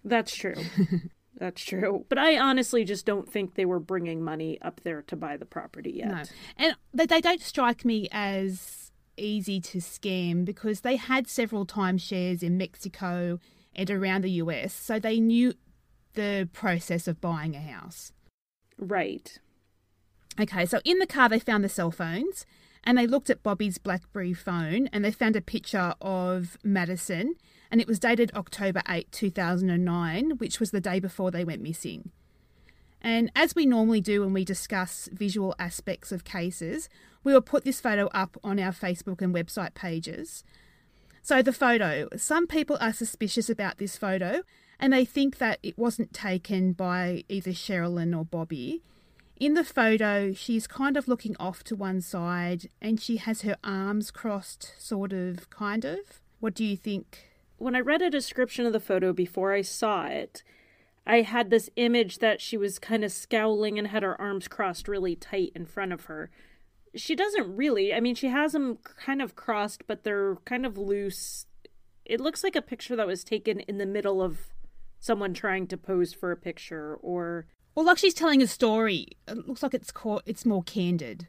[0.04, 0.56] That's true.
[1.38, 2.04] That's true.
[2.08, 5.46] But I honestly just don't think they were bringing money up there to buy the
[5.46, 6.08] property yet.
[6.08, 6.22] No.
[6.56, 8.79] And they, they don't strike me as
[9.16, 13.38] easy to scam because they had several timeshares in Mexico
[13.74, 15.54] and around the US, so they knew
[16.14, 18.12] the process of buying a house.
[18.78, 19.38] Right.
[20.40, 22.46] Okay, so in the car they found the cell phones
[22.82, 27.34] and they looked at Bobby's Blackberry phone and they found a picture of Madison
[27.70, 32.10] and it was dated October 8, 2009, which was the day before they went missing.
[33.02, 36.88] And as we normally do when we discuss visual aspects of cases,
[37.24, 40.44] we will put this photo up on our Facebook and website pages.
[41.22, 44.42] So, the photo some people are suspicious about this photo
[44.78, 48.82] and they think that it wasn't taken by either Sherilyn or Bobby.
[49.38, 53.56] In the photo, she's kind of looking off to one side and she has her
[53.62, 56.20] arms crossed, sort of, kind of.
[56.40, 57.26] What do you think?
[57.56, 60.42] When I read a description of the photo before I saw it,
[61.06, 64.86] I had this image that she was kind of scowling and had her arms crossed
[64.86, 66.30] really tight in front of her.
[66.94, 67.94] She doesn't really.
[67.94, 71.46] I mean, she has them kind of crossed, but they're kind of loose.
[72.04, 74.38] It looks like a picture that was taken in the middle of
[74.98, 79.06] someone trying to pose for a picture or Or like she's telling a story.
[79.26, 81.28] It looks like it's caught, it's more candid,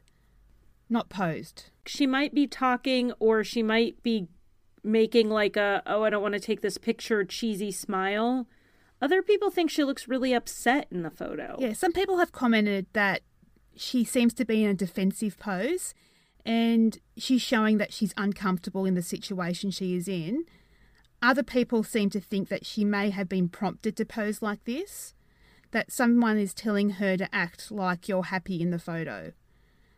[0.88, 1.70] not posed.
[1.86, 4.28] she might be talking or she might be
[4.84, 8.46] making like a oh I don't want to take this picture cheesy smile.
[9.02, 11.56] Other people think she looks really upset in the photo.
[11.58, 13.22] Yeah, some people have commented that
[13.74, 15.92] she seems to be in a defensive pose
[16.46, 20.44] and she's showing that she's uncomfortable in the situation she is in.
[21.20, 25.14] Other people seem to think that she may have been prompted to pose like this,
[25.72, 29.32] that someone is telling her to act like you're happy in the photo.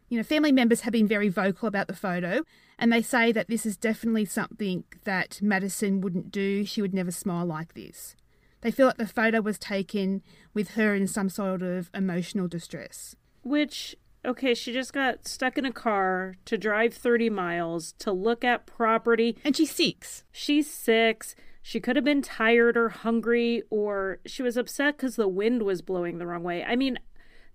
[0.09, 2.41] You know, family members have been very vocal about the photo
[2.79, 6.65] and they say that this is definitely something that Madison wouldn't do.
[6.65, 8.17] She would never smile like this.
[8.65, 10.23] They feel that the photo was taken
[10.55, 13.15] with her in some sort of emotional distress.
[13.43, 18.43] Which okay, she just got stuck in a car to drive 30 miles to look
[18.43, 19.37] at property.
[19.45, 20.25] And she's six.
[20.33, 21.37] She's 6.
[21.61, 25.83] She could have been tired or hungry or she was upset cuz the wind was
[25.83, 26.65] blowing the wrong way.
[26.65, 26.99] I mean,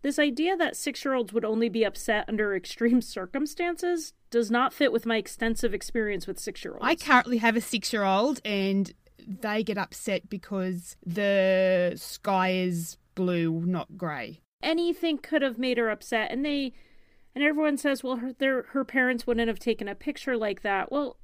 [0.03, 5.07] this idea that 6-year-olds would only be upset under extreme circumstances does not fit with
[5.07, 6.85] my extensive experience with 6-year-olds.
[6.85, 8.93] I currently have a six year old and
[9.29, 14.41] they get upset because the sky is blue, not grey.
[14.63, 16.73] anything could have made her upset and they
[17.35, 20.91] and everyone says well her their, her parents wouldn't have taken a picture like that
[20.91, 21.17] well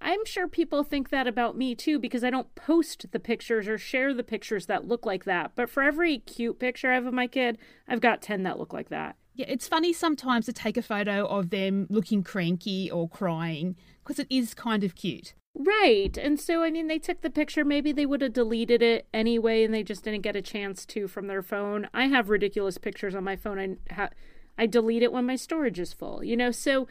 [0.00, 3.78] i'm sure people think that about me too because i don't post the pictures or
[3.78, 7.14] share the pictures that look like that but for every cute picture i have of
[7.14, 10.76] my kid i've got 10 that look like that Yeah, it's funny sometimes to take
[10.76, 15.34] a photo of them looking cranky or crying because it is kind of cute.
[15.54, 17.64] Right and so i mean they took the picture.
[17.64, 21.06] Maybe they would have deleted it anyway and they just didn't get a chance to
[21.06, 21.88] from their phone.
[21.94, 23.58] I have ridiculous pictures on my phone.
[23.58, 24.10] I ha-
[24.58, 26.50] i delete it when my storage is full you know?
[26.50, 26.88] So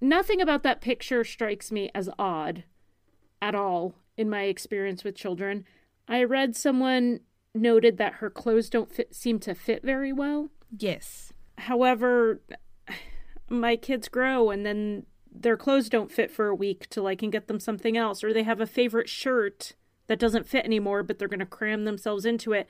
[0.00, 2.64] nothing about that picture strikes me as odd
[3.40, 5.64] at all in my experience with children.
[6.08, 7.20] I read someone
[7.54, 10.50] noted that her clothes don't fit, seem to fit very well.
[10.76, 11.32] Yes.
[11.58, 12.40] however
[13.48, 17.30] my kids grow and then their clothes don't fit for a week till I can
[17.30, 19.74] get them something else or they have a favorite shirt
[20.06, 22.68] that doesn't fit anymore but they're going to cram themselves into it.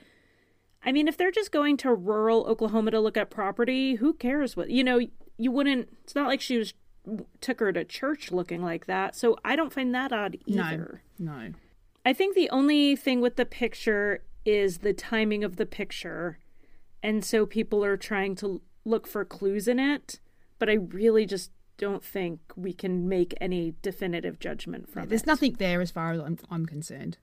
[0.85, 4.55] I mean if they're just going to rural Oklahoma to look at property, who cares
[4.55, 4.99] what you know,
[5.37, 6.73] you wouldn't it's not like she was
[7.41, 9.15] took her to church looking like that.
[9.15, 11.03] So I don't find that odd either.
[11.19, 11.33] No.
[11.33, 11.51] No.
[12.05, 16.39] I think the only thing with the picture is the timing of the picture.
[17.01, 20.19] And so people are trying to look for clues in it.
[20.59, 21.51] But I really just
[21.83, 25.27] don't think we can make any definitive judgment from There's it.
[25.27, 27.17] nothing there as far as I'm, I'm concerned.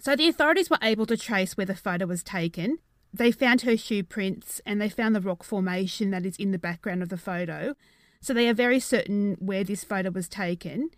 [0.00, 2.78] So the authorities were able to trace where the photo was taken.
[3.12, 6.58] They found her shoe prints and they found the rock formation that is in the
[6.58, 7.76] background of the photo.
[8.20, 10.90] So they are very certain where this photo was taken.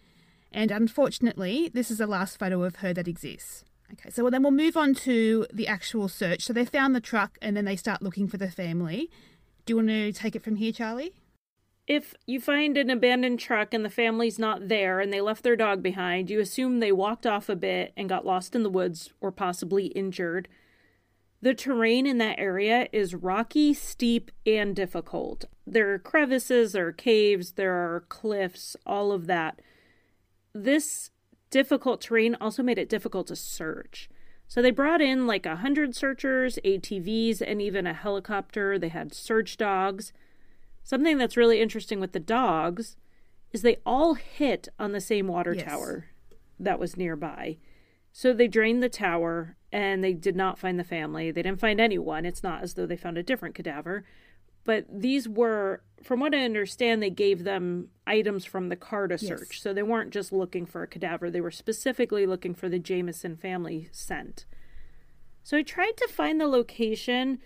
[0.51, 3.63] And unfortunately, this is the last photo of her that exists.
[3.93, 6.45] Okay, so then we'll move on to the actual search.
[6.45, 9.11] So they found the truck and then they start looking for the family.
[9.67, 11.13] Do you want to take it from here, Charlie?
[11.87, 15.55] If you find an abandoned truck and the family's not there and they left their
[15.55, 19.13] dog behind, you assume they walked off a bit and got lost in the woods
[19.21, 20.49] or possibly injured.
[21.43, 25.45] The terrain in that area is rocky, steep, and difficult.
[25.65, 29.61] There are crevices, there are caves, there are cliffs, all of that.
[30.53, 31.11] This
[31.51, 34.09] difficult terrain also made it difficult to search.
[34.49, 38.77] So they brought in like a hundred searchers, ATVs, and even a helicopter.
[38.77, 40.13] They had search dogs.
[40.87, 42.97] Something that's really interesting with the dogs
[43.53, 45.65] is they all hit on the same water yes.
[45.65, 46.07] tower
[46.61, 47.59] that was nearby.
[48.13, 51.33] So they drained the tower and they did not find the family.
[51.33, 52.25] They didn't find anyone.
[52.25, 54.05] It's not as though they found a different cadaver.
[54.63, 59.19] But these were, from what I understand, they gave them items from the car to
[59.19, 59.55] search.
[59.55, 59.63] Yes.
[59.63, 63.37] So they weren't just looking for a cadaver, they were specifically looking for the Jamison
[63.37, 64.45] family scent.
[65.43, 67.41] So I tried to find the location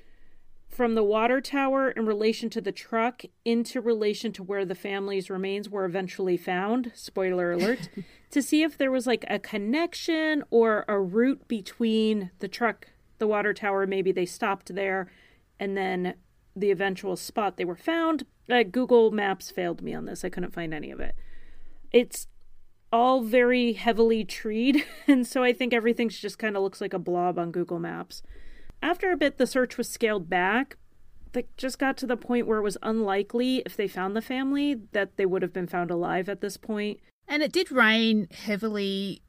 [0.70, 5.28] from the water tower in relation to the truck into relation to where the family's
[5.28, 6.92] remains were eventually found.
[6.94, 7.88] Spoiler alert.
[8.30, 13.26] to see if there was like a connection or a route between the truck, the
[13.26, 15.11] water tower, maybe they stopped there,
[15.59, 16.14] and then
[16.54, 18.24] the eventual spot they were found.
[18.48, 20.24] Uh, Google Maps failed me on this.
[20.24, 21.14] I couldn't find any of it.
[21.92, 22.28] It's
[22.92, 26.98] all very heavily treed, and so I think everything's just kind of looks like a
[26.98, 28.22] blob on Google Maps.
[28.82, 30.76] After a bit, the search was scaled back.
[31.32, 34.76] They just got to the point where it was unlikely, if they found the family,
[34.92, 36.98] that they would have been found alive at this point.
[37.28, 39.22] And it did rain heavily,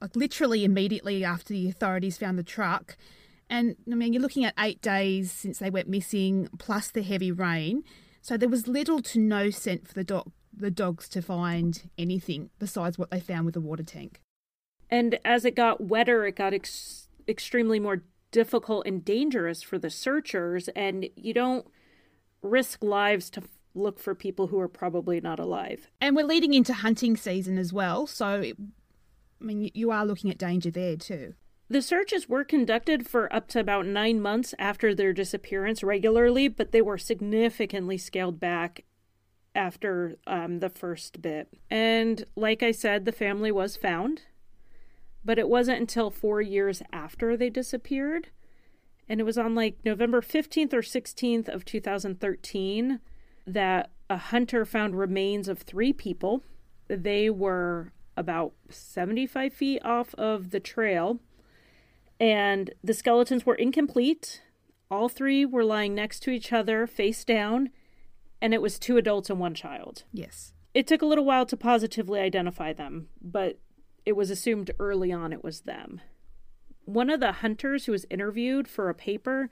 [0.00, 2.96] like literally immediately after the authorities found the truck.
[3.48, 7.30] And I mean, you're looking at eight days since they went missing, plus the heavy
[7.30, 7.84] rain.
[8.20, 12.50] So there was little to no scent for the dog, the dogs to find anything
[12.58, 14.20] besides what they found with the water tank.
[14.90, 18.02] And as it got wetter, it got ex- extremely more
[18.34, 21.68] difficult and dangerous for the searchers, and you don't
[22.42, 23.42] risk lives to
[23.76, 25.88] look for people who are probably not alive.
[26.00, 28.54] And we're leading into hunting season as well, so I
[29.38, 31.34] mean, you are looking at danger there too.
[31.68, 36.72] The searches were conducted for up to about nine months after their disappearance regularly, but
[36.72, 38.84] they were significantly scaled back
[39.54, 41.54] after um, the first bit.
[41.70, 44.22] And like I said, the family was found
[45.24, 48.28] but it wasn't until four years after they disappeared.
[49.08, 53.00] And it was on like November 15th or 16th of 2013
[53.46, 56.42] that a hunter found remains of three people.
[56.88, 61.20] They were about 75 feet off of the trail,
[62.20, 64.42] and the skeletons were incomplete.
[64.90, 67.70] All three were lying next to each other, face down,
[68.40, 70.04] and it was two adults and one child.
[70.12, 70.52] Yes.
[70.74, 73.58] It took a little while to positively identify them, but
[74.06, 76.00] it was assumed early on it was them.
[76.84, 79.50] One of the hunters who was interviewed for a paper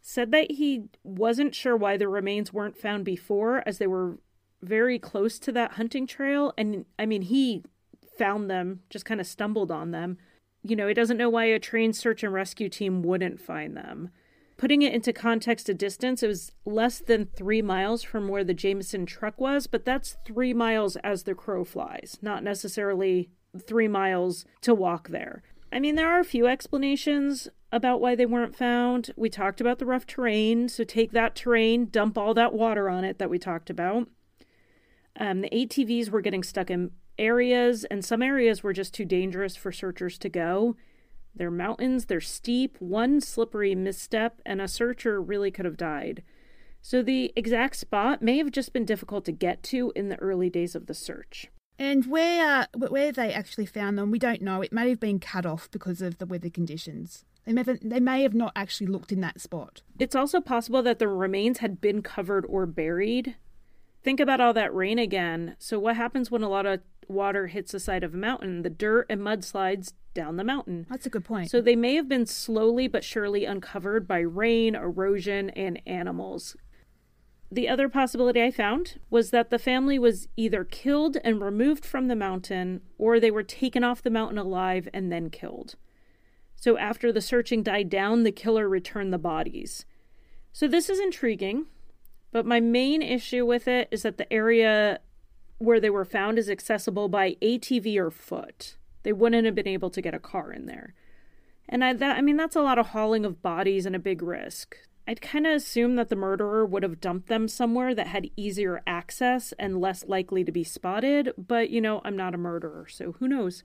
[0.00, 4.18] said that he wasn't sure why the remains weren't found before, as they were
[4.62, 6.52] very close to that hunting trail.
[6.58, 7.64] And I mean, he
[8.16, 10.18] found them, just kind of stumbled on them.
[10.62, 14.10] You know, he doesn't know why a trained search and rescue team wouldn't find them.
[14.56, 18.54] Putting it into context of distance, it was less than three miles from where the
[18.54, 23.30] Jamison truck was, but that's three miles as the crow flies, not necessarily
[23.66, 25.42] three miles to walk there.
[25.72, 29.10] I mean, there are a few explanations about why they weren't found.
[29.16, 33.04] We talked about the rough terrain, so take that terrain, dump all that water on
[33.04, 34.08] it that we talked about.
[35.18, 39.56] Um, the ATVs were getting stuck in areas, and some areas were just too dangerous
[39.56, 40.76] for searchers to go.
[41.34, 46.22] They're mountains, they're steep, one slippery misstep, and a searcher really could have died.
[46.80, 50.48] So the exact spot may have just been difficult to get to in the early
[50.48, 51.48] days of the search.
[51.78, 54.62] And where where they actually found them, we don't know.
[54.62, 57.24] It may have been cut off because of the weather conditions.
[57.48, 59.80] They may, have, they may have not actually looked in that spot.
[59.98, 63.36] It's also possible that the remains had been covered or buried.
[64.02, 65.56] Think about all that rain again.
[65.58, 68.62] So, what happens when a lot of water hits the side of a mountain?
[68.62, 70.86] The dirt and mud slides down the mountain.
[70.90, 71.50] That's a good point.
[71.50, 76.54] So, they may have been slowly but surely uncovered by rain, erosion, and animals.
[77.50, 82.08] The other possibility I found was that the family was either killed and removed from
[82.08, 85.76] the mountain, or they were taken off the mountain alive and then killed.
[86.56, 89.86] So after the searching died down, the killer returned the bodies.
[90.52, 91.66] So this is intriguing,
[92.32, 95.00] but my main issue with it is that the area
[95.58, 98.76] where they were found is accessible by ATV or foot.
[99.04, 100.94] They wouldn't have been able to get a car in there.
[101.68, 104.22] And I, that, I mean, that's a lot of hauling of bodies and a big
[104.22, 104.76] risk.
[105.08, 108.82] I'd kind of assume that the murderer would have dumped them somewhere that had easier
[108.86, 113.12] access and less likely to be spotted, but you know, I'm not a murderer, so
[113.12, 113.64] who knows?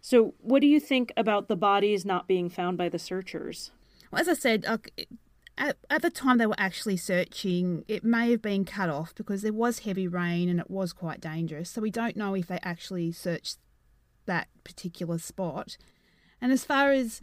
[0.00, 3.72] So, what do you think about the bodies not being found by the searchers?
[4.12, 4.64] Well, as I said,
[5.58, 9.42] at, at the time they were actually searching, it may have been cut off because
[9.42, 11.68] there was heavy rain and it was quite dangerous.
[11.68, 13.58] So we don't know if they actually searched
[14.26, 15.76] that particular spot.
[16.40, 17.20] And as far as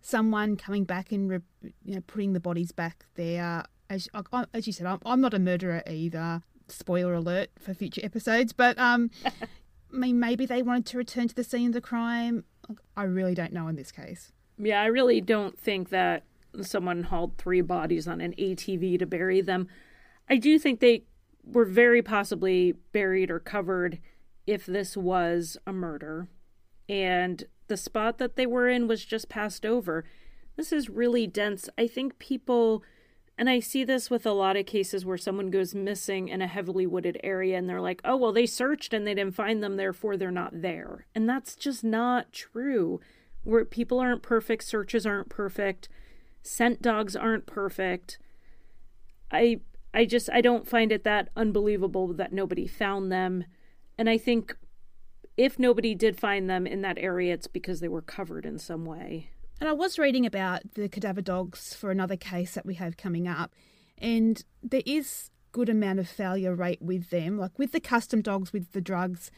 [0.00, 1.30] someone coming back and
[1.84, 4.08] you know putting the bodies back there, as
[4.54, 6.42] as you said, I'm, I'm not a murderer either.
[6.68, 9.30] Spoiler alert for future episodes, but um, I
[9.90, 12.44] mean maybe they wanted to return to the scene of the crime.
[12.96, 14.32] I really don't know in this case.
[14.58, 16.24] Yeah, I really don't think that
[16.62, 19.68] someone hauled three bodies on an ATV to bury them.
[20.28, 21.04] I do think they
[21.44, 23.98] were very possibly buried or covered
[24.46, 26.28] if this was a murder.
[26.88, 30.04] And the spot that they were in was just passed over.
[30.56, 31.68] This is really dense.
[31.78, 32.82] I think people,
[33.36, 36.46] and I see this with a lot of cases where someone goes missing in a
[36.46, 39.76] heavily wooded area and they're like, oh, well, they searched and they didn't find them,
[39.76, 41.06] therefore they're not there.
[41.14, 43.00] And that's just not true.
[43.44, 45.88] Where people aren't perfect, searches aren't perfect
[46.48, 48.18] scent dogs aren't perfect.
[49.30, 49.60] I
[49.92, 53.44] I just I don't find it that unbelievable that nobody found them.
[53.96, 54.56] And I think
[55.38, 58.84] if nobody did find them in that area, it's because they were covered in some
[58.84, 59.30] way.
[59.60, 63.26] And I was reading about the cadaver dogs for another case that we have coming
[63.26, 63.54] up,
[63.96, 67.38] and there is good amount of failure rate with them.
[67.38, 69.30] Like with the custom dogs with the drugs,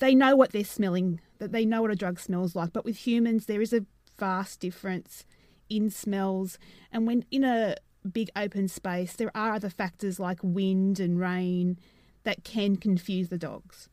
[0.00, 2.72] they know what they're smelling, that they know what a drug smells like.
[2.72, 3.86] But with humans, there is a
[4.18, 5.24] vast difference
[5.68, 6.58] in smells.
[6.90, 7.76] And when in a
[8.10, 11.78] big open space, there are other factors like wind and rain
[12.24, 13.88] that can confuse the dogs.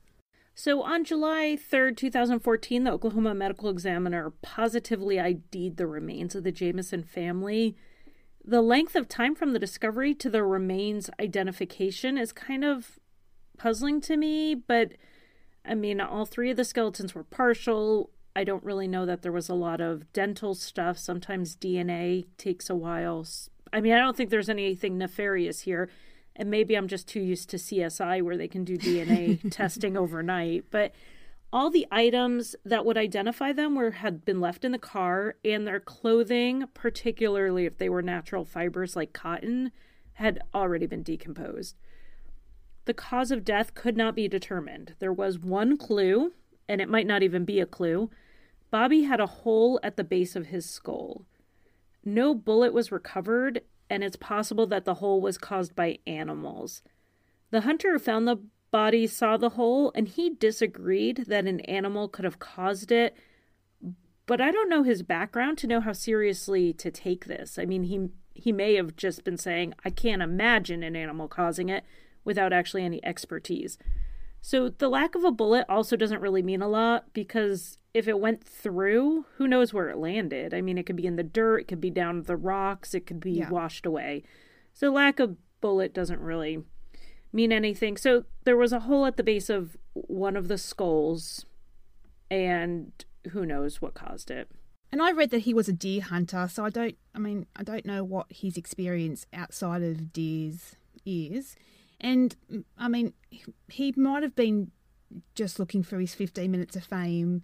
[0.63, 6.51] So on July 3rd, 2014, the Oklahoma Medical Examiner positively ID'd the remains of the
[6.51, 7.75] Jamison family.
[8.45, 12.99] The length of time from the discovery to the remains identification is kind of
[13.57, 14.91] puzzling to me, but
[15.65, 18.11] I mean, all three of the skeletons were partial.
[18.35, 20.99] I don't really know that there was a lot of dental stuff.
[20.99, 23.25] Sometimes DNA takes a while.
[23.73, 25.89] I mean, I don't think there's anything nefarious here.
[26.41, 30.65] And maybe I'm just too used to CSI where they can do DNA testing overnight.
[30.71, 30.91] But
[31.53, 35.67] all the items that would identify them were had been left in the car and
[35.67, 39.71] their clothing, particularly if they were natural fibers like cotton,
[40.13, 41.75] had already been decomposed.
[42.85, 44.95] The cause of death could not be determined.
[44.97, 46.31] There was one clue,
[46.67, 48.09] and it might not even be a clue.
[48.71, 51.27] Bobby had a hole at the base of his skull.
[52.03, 53.61] No bullet was recovered,
[53.91, 56.81] and it's possible that the hole was caused by animals.
[57.51, 62.07] The hunter who found the body saw the hole, and he disagreed that an animal
[62.07, 63.17] could have caused it.
[64.25, 67.59] But I don't know his background to know how seriously to take this.
[67.59, 71.67] I mean, he he may have just been saying, "I can't imagine an animal causing
[71.67, 71.83] it,"
[72.23, 73.77] without actually any expertise.
[74.41, 78.19] So the lack of a bullet also doesn't really mean a lot because if it
[78.19, 80.53] went through, who knows where it landed?
[80.53, 83.05] I mean, it could be in the dirt, it could be down the rocks, it
[83.05, 83.49] could be yeah.
[83.49, 84.23] washed away.
[84.73, 86.63] So lack of bullet doesn't really
[87.31, 87.97] mean anything.
[87.97, 91.45] So there was a hole at the base of one of the skulls
[92.29, 92.91] and
[93.31, 94.49] who knows what caused it.
[94.91, 97.63] And I read that he was a deer hunter, so I don't I mean, I
[97.63, 100.75] don't know what his experience outside of deers
[101.05, 101.55] is.
[102.01, 102.35] And
[102.77, 103.13] I mean,
[103.69, 104.71] he might have been
[105.35, 107.43] just looking for his 15 minutes of fame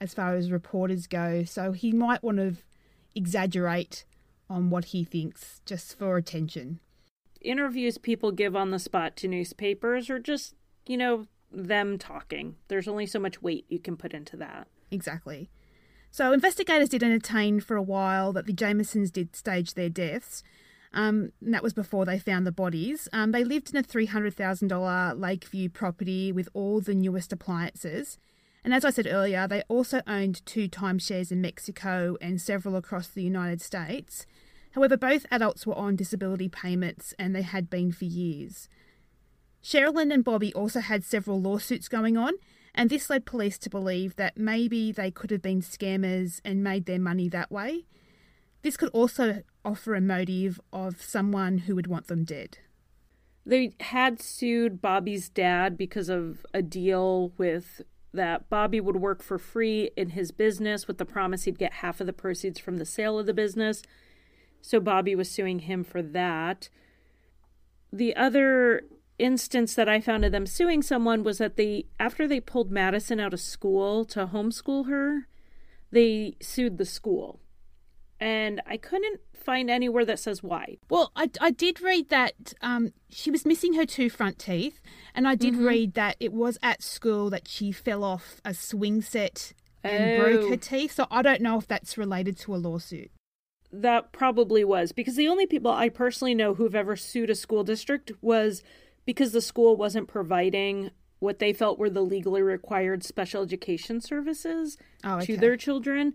[0.00, 1.44] as far as reporters go.
[1.44, 2.56] So he might want to
[3.14, 4.04] exaggerate
[4.50, 6.80] on what he thinks just for attention.
[7.40, 10.54] Interviews people give on the spot to newspapers are just,
[10.86, 12.56] you know, them talking.
[12.68, 14.68] There's only so much weight you can put into that.
[14.90, 15.48] Exactly.
[16.10, 20.42] So investigators did entertain for a while that the Jamisons did stage their deaths,
[20.94, 23.08] um, that was before they found the bodies.
[23.12, 28.16] Um, they lived in a $300,000 Lakeview property with all the newest appliances.
[28.64, 33.08] And as I said earlier, they also owned two timeshares in Mexico and several across
[33.08, 34.24] the United States.
[34.72, 38.68] However, both adults were on disability payments and they had been for years.
[39.62, 42.34] Sherilyn and Bobby also had several lawsuits going on,
[42.74, 46.86] and this led police to believe that maybe they could have been scammers and made
[46.86, 47.84] their money that way.
[48.64, 52.56] This could also offer a motive of someone who would want them dead.
[53.44, 57.82] They had sued Bobby's dad because of a deal with
[58.14, 62.00] that Bobby would work for free in his business with the promise he'd get half
[62.00, 63.82] of the proceeds from the sale of the business.
[64.62, 66.70] So Bobby was suing him for that.
[67.92, 68.84] The other
[69.18, 73.20] instance that I found of them suing someone was that they after they pulled Madison
[73.20, 75.28] out of school to homeschool her,
[75.90, 77.40] they sued the school.
[78.24, 80.78] And I couldn't find anywhere that says why.
[80.88, 84.80] Well, I, I did read that um, she was missing her two front teeth,
[85.14, 85.66] and I did mm-hmm.
[85.66, 89.52] read that it was at school that she fell off a swing set
[89.82, 90.24] and oh.
[90.24, 90.92] broke her teeth.
[90.92, 93.10] So I don't know if that's related to a lawsuit.
[93.72, 97.64] that probably was because the only people I personally know who've ever sued a school
[97.64, 98.62] district was
[99.04, 104.78] because the school wasn't providing what they felt were the legally required special education services
[105.02, 105.26] Oh, okay.
[105.26, 106.14] to their children.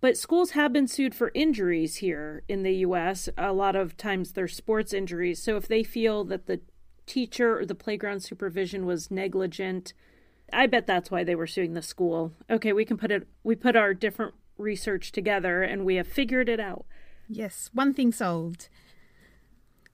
[0.00, 3.28] But schools have been sued for injuries here in the US.
[3.38, 5.42] A lot of times they're sports injuries.
[5.42, 6.60] So if they feel that the
[7.06, 9.94] teacher or the playground supervision was negligent,
[10.52, 12.32] I bet that's why they were suing the school.
[12.50, 16.48] Okay, we can put it we put our different research together and we have figured
[16.48, 16.86] it out.
[17.28, 18.68] Yes, one thing solved.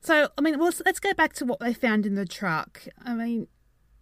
[0.01, 2.83] So, I mean, well, let's go back to what they found in the truck.
[3.05, 3.47] I mean,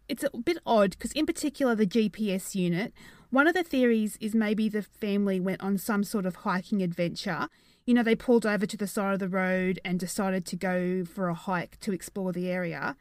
[0.09, 2.94] it's a bit odd because, in particular, the GPS unit.
[3.31, 7.49] One of the theories is maybe the family went on some sort of hiking adventure.
[7.87, 11.05] You know, they pulled over to the side of the road and decided to go
[11.05, 12.97] for a hike to explore the area.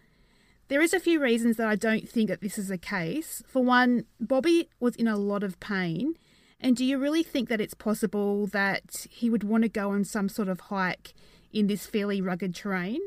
[0.67, 3.41] There is a few reasons that I don't think that this is the case.
[3.47, 6.13] For one, Bobby was in a lot of pain.
[6.59, 10.03] And do you really think that it's possible that he would want to go on
[10.03, 11.13] some sort of hike
[11.51, 12.99] in this fairly rugged terrain?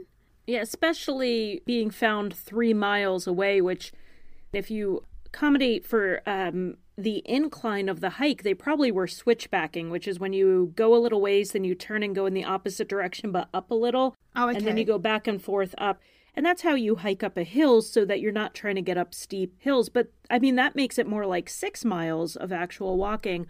[0.45, 3.93] Yeah, especially being found three miles away, which,
[4.53, 10.07] if you accommodate for um, the incline of the hike, they probably were switchbacking, which
[10.09, 12.89] is when you go a little ways, then you turn and go in the opposite
[12.89, 14.59] direction, but up a little, Oh, okay.
[14.59, 16.01] and then you go back and forth up.
[16.35, 18.97] And that's how you hike up a hill so that you're not trying to get
[18.97, 19.89] up steep hills.
[19.91, 23.47] But I mean, that makes it more like six miles of actual walking.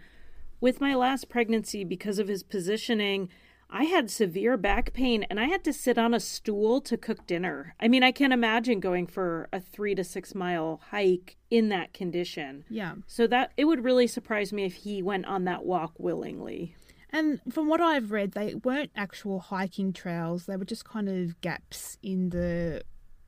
[0.59, 3.29] With my last pregnancy, because of his positioning,
[3.69, 7.25] I had severe back pain and I had to sit on a stool to cook
[7.25, 7.75] dinner.
[7.79, 11.93] I mean, I can't imagine going for a three to six mile hike in that
[11.93, 12.65] condition.
[12.69, 12.95] Yeah.
[13.07, 16.75] So that it would really surprise me if he went on that walk willingly.
[17.09, 20.45] And from what I've read, they weren't actual hiking trails.
[20.45, 22.81] They were just kind of gaps in the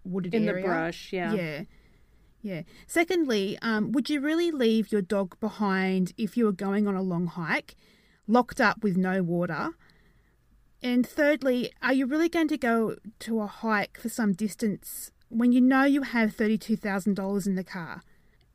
[0.03, 0.63] wooded In area.
[0.63, 1.33] the brush, yeah.
[1.33, 1.63] Yeah.
[2.41, 2.61] Yeah.
[2.85, 7.01] Secondly, um, would you really leave your dog behind if you were going on a
[7.01, 7.75] long hike,
[8.27, 9.71] locked up with no water?
[10.81, 15.51] And thirdly, are you really going to go to a hike for some distance when
[15.51, 18.01] you know you have $32,000 in the car?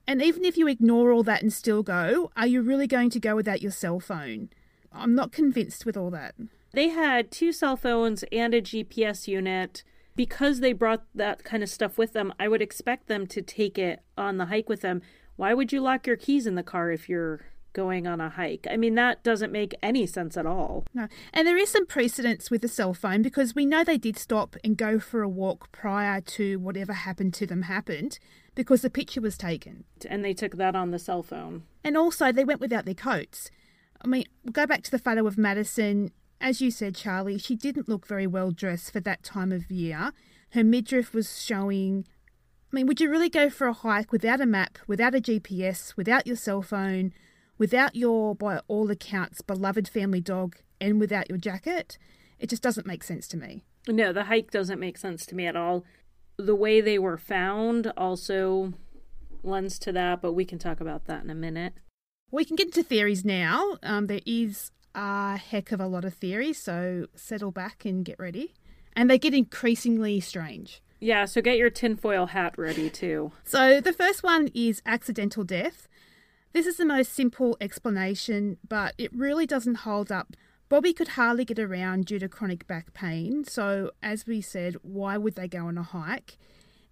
[0.07, 3.21] And even if you ignore all that and still go, are you really going to
[3.21, 4.51] go without your cell phone?
[4.93, 6.35] I'm not convinced with all that.
[6.73, 9.83] They had two cell phones and a GPS unit.
[10.17, 13.79] Because they brought that kind of stuff with them, I would expect them to take
[13.79, 15.01] it on the hike with them.
[15.37, 18.67] Why would you lock your keys in the car if you're going on a hike?
[18.71, 20.85] I mean, that doesn't make any sense at all.
[20.95, 21.09] No.
[21.33, 24.57] And there is some precedence with the cell phone because we know they did stop
[24.65, 28.19] and go for a walk prior to whatever happened to them happened
[28.55, 29.85] because the picture was taken.
[30.09, 31.65] And they took that on the cell phone.
[31.85, 33.51] And also, they went without their coats.
[34.03, 36.11] I mean, we'll go back to the photo of Madison.
[36.41, 40.13] As you said, Charlie, she didn't look very well dressed for that time of year.
[40.51, 42.07] Her midriff was showing.
[42.73, 45.97] I mean, would you really go for a hike without a map, without a GPS,
[45.97, 47.13] without your cell phone,
[47.61, 51.99] without your, by all accounts, beloved family dog, and without your jacket?
[52.39, 53.65] It just doesn't make sense to me.
[53.87, 55.85] No, the hike doesn't make sense to me at all.
[56.39, 58.73] The way they were found also
[59.43, 61.75] lends to that, but we can talk about that in a minute.
[62.31, 63.77] We can get into theories now.
[63.83, 68.19] Um, there is a heck of a lot of theories, so settle back and get
[68.19, 68.55] ready.
[68.97, 70.83] And they get increasingly strange.
[70.99, 73.33] Yeah, so get your tinfoil hat ready too.
[73.45, 75.89] So the first one is accidental death.
[76.53, 80.35] This is the most simple explanation, but it really doesn't hold up.
[80.69, 85.17] Bobby could hardly get around due to chronic back pain, so as we said, why
[85.17, 86.39] would they go on a hike?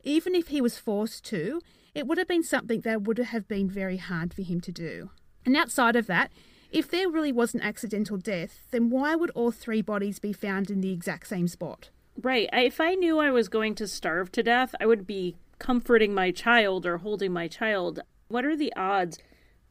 [0.05, 1.61] Even if he was forced to,
[1.93, 5.11] it would have been something that would have been very hard for him to do.
[5.45, 6.31] And outside of that,
[6.71, 10.71] if there really was an accidental death, then why would all three bodies be found
[10.71, 11.91] in the exact same spot?
[12.21, 12.49] Right.
[12.53, 16.31] If I knew I was going to starve to death, I would be comforting my
[16.31, 18.01] child or holding my child.
[18.29, 19.19] What are the odds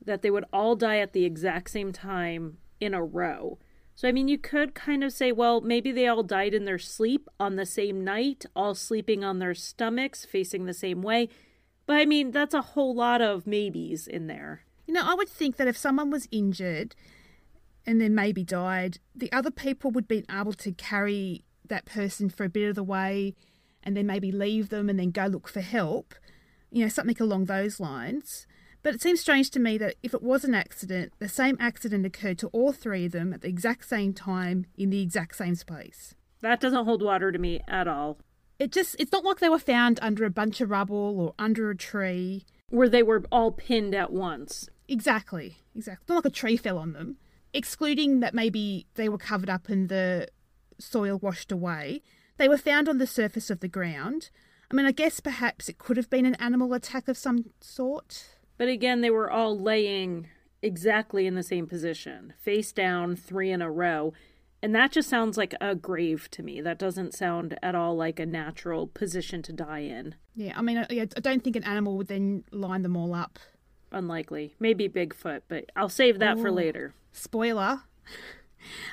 [0.04, 3.60] that they would all die at the exact same time in a row?
[3.96, 6.78] So, I mean, you could kind of say, well, maybe they all died in their
[6.78, 11.30] sleep on the same night, all sleeping on their stomachs, facing the same way.
[11.88, 14.66] But I mean, that's a whole lot of maybes in there.
[14.86, 16.94] You know, I would think that if someone was injured
[17.88, 22.44] and then maybe died, the other people would be able to carry that person for
[22.44, 23.34] a bit of the way
[23.82, 26.14] and then maybe leave them and then go look for help,
[26.70, 28.46] you know, something along those lines.
[28.84, 32.06] But it seems strange to me that if it was an accident, the same accident
[32.06, 35.56] occurred to all three of them at the exact same time in the exact same
[35.56, 36.16] place.
[36.42, 38.20] That doesn't hold water to me at all.
[38.60, 41.70] It just, it's not like they were found under a bunch of rubble or under
[41.70, 42.46] a tree.
[42.70, 44.70] Where they were all pinned at once.
[44.88, 46.06] Exactly, exactly.
[46.08, 47.18] Not like a tree fell on them.
[47.54, 50.28] Excluding that maybe they were covered up and the
[50.80, 52.02] soil washed away,
[52.38, 54.30] they were found on the surface of the ground.
[54.70, 58.37] I mean, I guess perhaps it could have been an animal attack of some sort.
[58.58, 60.28] But again, they were all laying
[60.62, 64.14] exactly in the same position, face down, three in a row.
[64.62, 66.62] And that just sounds like a grave to me.
[66.62, 70.16] That doesn't sound at all like a natural position to die in.
[70.36, 73.14] Yeah, I mean, uh, I, I don't think an animal would then line them all
[73.14, 73.38] up.
[73.92, 74.56] Unlikely.
[74.60, 76.42] Maybe Bigfoot, but I'll save that Ooh.
[76.42, 76.94] for oh, later.
[77.12, 77.84] Spoiler.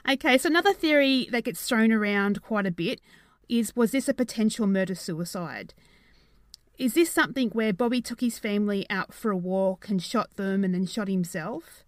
[0.09, 3.01] okay, so another theory that gets thrown around quite a bit
[3.49, 5.75] is was this a potential murder suicide?
[6.77, 10.65] Is this something where Bobby took his family out for a walk and shot them
[10.65, 11.85] and then shot himself?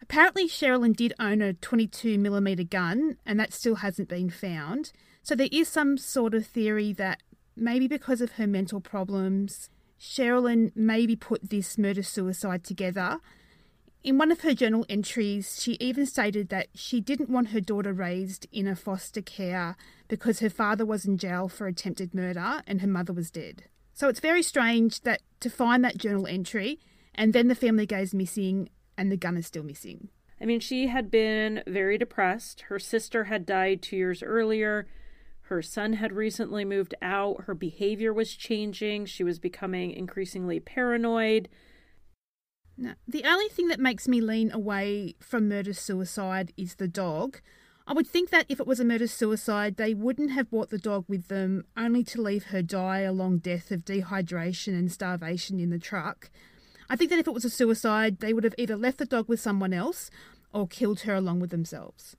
[0.00, 4.90] Apparently, Sherilyn did own a 22mm gun, and that still hasn't been found.
[5.22, 7.22] So, there is some sort of theory that
[7.54, 13.20] maybe because of her mental problems, Sherilyn maybe put this murder suicide together.
[14.02, 17.92] In one of her journal entries, she even stated that she didn't want her daughter
[17.92, 19.76] raised in a foster care
[20.08, 23.62] because her father was in jail for attempted murder and her mother was dead.
[23.92, 26.80] So it's very strange that to find that journal entry
[27.14, 30.08] and then the family goes missing and the gun is still missing.
[30.40, 32.62] I mean, she had been very depressed.
[32.62, 34.88] Her sister had died two years earlier.
[35.42, 37.42] Her son had recently moved out.
[37.42, 39.06] Her behavior was changing.
[39.06, 41.48] She was becoming increasingly paranoid.
[42.76, 47.40] Now, the only thing that makes me lean away from murder suicide is the dog.
[47.86, 50.78] I would think that if it was a murder suicide, they wouldn't have brought the
[50.78, 55.58] dog with them only to leave her die a long death of dehydration and starvation
[55.58, 56.30] in the truck.
[56.88, 59.28] I think that if it was a suicide, they would have either left the dog
[59.28, 60.10] with someone else
[60.52, 62.16] or killed her along with themselves.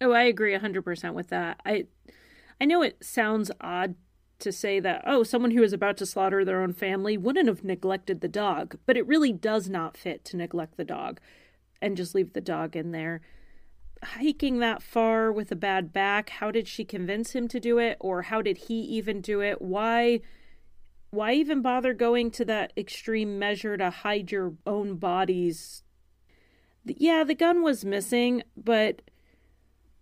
[0.00, 1.60] Oh, I agree 100% with that.
[1.64, 1.86] I
[2.60, 3.94] I know it sounds odd
[4.40, 7.64] to say that oh, someone who is about to slaughter their own family wouldn't have
[7.64, 11.20] neglected the dog, but it really does not fit to neglect the dog
[11.80, 13.20] and just leave the dog in there.
[14.02, 17.96] Hiking that far with a bad back, how did she convince him to do it
[18.00, 19.60] or how did he even do it?
[19.60, 20.20] Why
[21.10, 25.82] why even bother going to that extreme measure to hide your own bodies?
[26.84, 29.02] Yeah, the gun was missing, but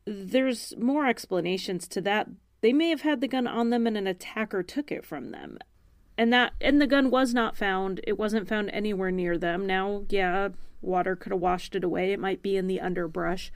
[0.05, 2.29] there's more explanations to that.
[2.61, 5.59] They may have had the gun on them and an attacker took it from them.
[6.19, 8.01] And that and the gun was not found.
[8.05, 9.67] It wasn't found anywhere near them.
[9.67, 10.49] Now, yeah,
[10.81, 12.13] water could have washed it away.
[12.13, 13.53] It might be in the underbrush,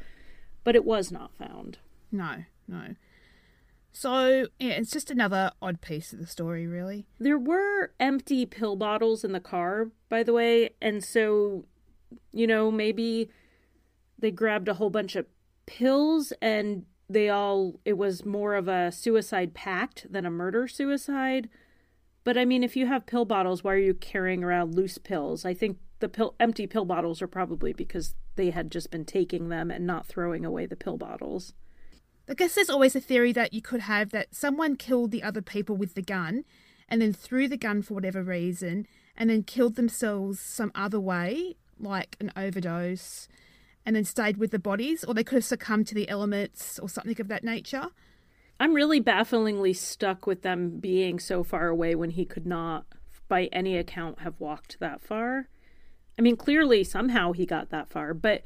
[0.64, 1.78] but it was not found.
[2.12, 2.94] No, no.
[3.92, 7.06] So, yeah, it's just another odd piece of the story, really.
[7.18, 11.64] There were empty pill bottles in the car, by the way, and so,
[12.32, 13.30] you know, maybe
[14.18, 15.26] they grabbed a whole bunch of
[15.66, 21.48] pills and they all, it was more of a suicide pact than a murder suicide.
[22.22, 25.44] But I mean, if you have pill bottles, why are you carrying around loose pills?
[25.44, 29.48] I think the pill, empty pill bottles are probably because they had just been taking
[29.48, 31.52] them and not throwing away the pill bottles.
[32.28, 35.42] I guess there's always a theory that you could have that someone killed the other
[35.42, 36.44] people with the gun
[36.88, 41.56] and then threw the gun for whatever reason and then killed themselves some other way,
[41.78, 43.28] like an overdose,
[43.84, 46.88] and then stayed with the bodies, or they could have succumbed to the elements or
[46.88, 47.88] something of that nature.
[48.60, 52.84] I'm really bafflingly stuck with them being so far away when he could not,
[53.26, 55.48] by any account, have walked that far.
[56.20, 58.42] I mean, clearly, somehow he got that far, but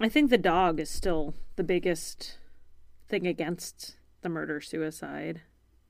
[0.00, 2.38] I think the dog is still the biggest
[3.08, 5.40] thing against the murder suicide.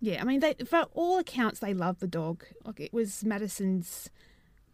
[0.00, 2.46] Yeah, I mean, they for all accounts they love the dog.
[2.64, 4.08] Like it was Madison's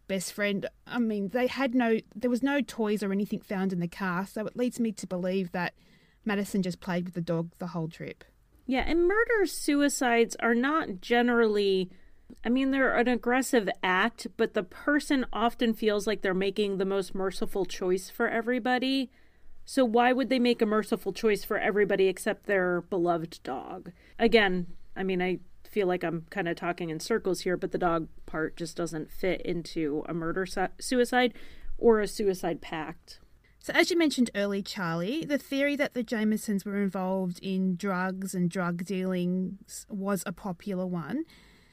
[0.07, 0.65] best friend.
[0.87, 4.25] I mean, they had no, there was no toys or anything found in the car,
[4.25, 5.73] so it leads me to believe that
[6.23, 8.23] Madison just played with the dog the whole trip.
[8.65, 11.89] Yeah, and murder suicides are not generally.
[12.47, 16.85] I mean, they're an aggressive act, but the person often feels like they're making the
[16.85, 19.11] most merciful choice for everybody.
[19.65, 23.91] So why would they make a merciful choice for everybody except their beloved dog?
[24.17, 25.39] Again, I mean, I
[25.69, 29.11] feel like I'm kind of talking in circles here, but the dog part just doesn't
[29.11, 31.33] fit into a murder su- suicide
[31.77, 33.19] or a suicide pact.
[33.59, 38.33] So, as you mentioned early, Charlie, the theory that the Jamisons were involved in drugs
[38.33, 41.25] and drug dealings was a popular one.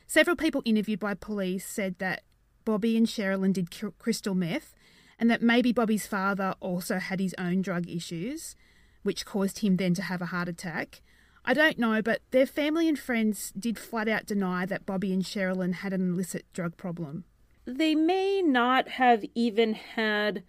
[0.07, 2.23] Several people interviewed by police said that
[2.65, 4.75] Bobby and Sherilyn did crystal meth,
[5.19, 8.57] and that maybe Bobby's father also had his own drug issues,
[9.03, 11.03] which caused him then to have a heart attack.
[11.45, 15.23] I don't know, but their family and friends did flat out deny that Bobby and
[15.23, 17.25] Sherilyn had an illicit drug problem.
[17.67, 20.43] They may not have even had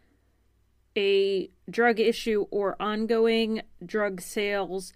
[0.98, 4.94] a drug issue or ongoing drug sales.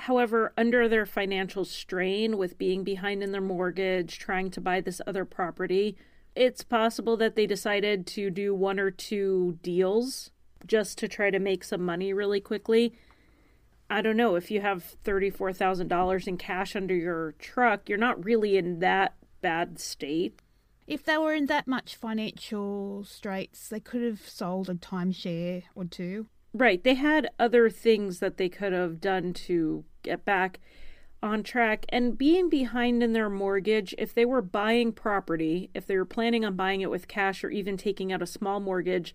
[0.00, 5.02] However, under their financial strain with being behind in their mortgage, trying to buy this
[5.06, 5.94] other property,
[6.34, 10.30] it's possible that they decided to do one or two deals
[10.66, 12.94] just to try to make some money really quickly.
[13.90, 18.56] I don't know, if you have $34,000 in cash under your truck, you're not really
[18.56, 20.40] in that bad state.
[20.86, 25.84] If they were in that much financial straits, they could have sold a timeshare or
[25.84, 26.26] two.
[26.52, 26.82] Right.
[26.82, 30.60] They had other things that they could have done to get back
[31.22, 31.84] on track.
[31.90, 36.44] And being behind in their mortgage, if they were buying property, if they were planning
[36.44, 39.14] on buying it with cash or even taking out a small mortgage,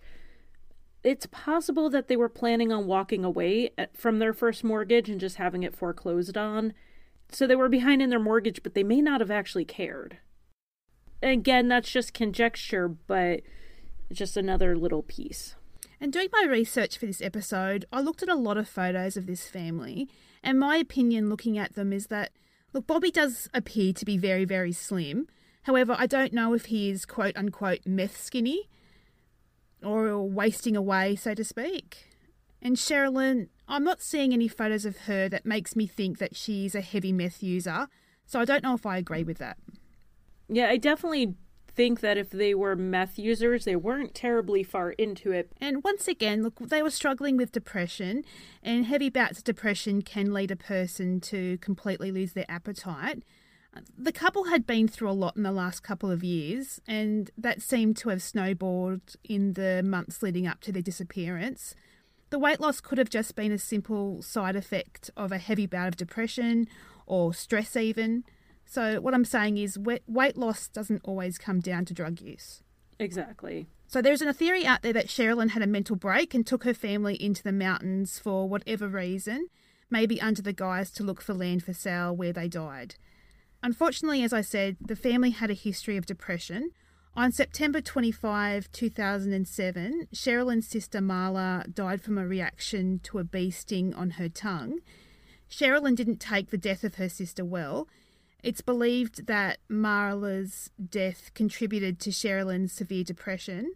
[1.02, 5.20] it's possible that they were planning on walking away uh, from their first mortgage and
[5.20, 6.72] just having it foreclosed on.
[7.30, 10.18] So they were behind in their mortgage, but they may not have actually cared.
[11.22, 13.42] Again, that's just conjecture, but
[14.12, 15.56] just another little piece.
[16.00, 19.26] And doing my research for this episode, I looked at a lot of photos of
[19.26, 20.08] this family,
[20.46, 22.30] and my opinion looking at them is that,
[22.72, 25.26] look, Bobby does appear to be very, very slim.
[25.64, 28.68] However, I don't know if he is quote unquote meth skinny
[29.82, 32.06] or wasting away, so to speak.
[32.62, 36.76] And Sherilyn, I'm not seeing any photos of her that makes me think that she's
[36.76, 37.88] a heavy meth user,
[38.24, 39.58] so I don't know if I agree with that.
[40.48, 41.34] Yeah, I definitely
[41.76, 45.52] think that if they were meth users, they weren't terribly far into it.
[45.60, 48.24] And once again, look, they were struggling with depression,
[48.62, 53.22] and heavy bouts of depression can lead a person to completely lose their appetite.
[53.96, 57.60] The couple had been through a lot in the last couple of years, and that
[57.60, 61.74] seemed to have snowballed in the months leading up to their disappearance.
[62.30, 65.88] The weight loss could have just been a simple side effect of a heavy bout
[65.88, 66.68] of depression
[67.06, 68.24] or stress, even.
[68.66, 72.62] So, what I'm saying is, weight loss doesn't always come down to drug use.
[72.98, 73.68] Exactly.
[73.86, 76.74] So, there's a theory out there that Sherilyn had a mental break and took her
[76.74, 79.46] family into the mountains for whatever reason,
[79.88, 82.96] maybe under the guise to look for land for sale where they died.
[83.62, 86.70] Unfortunately, as I said, the family had a history of depression.
[87.14, 93.94] On September 25, 2007, Sherilyn's sister Marla died from a reaction to a bee sting
[93.94, 94.80] on her tongue.
[95.48, 97.88] Sherilyn didn't take the death of her sister well
[98.46, 103.72] it's believed that Marla's death contributed to Sherilyn's severe depression.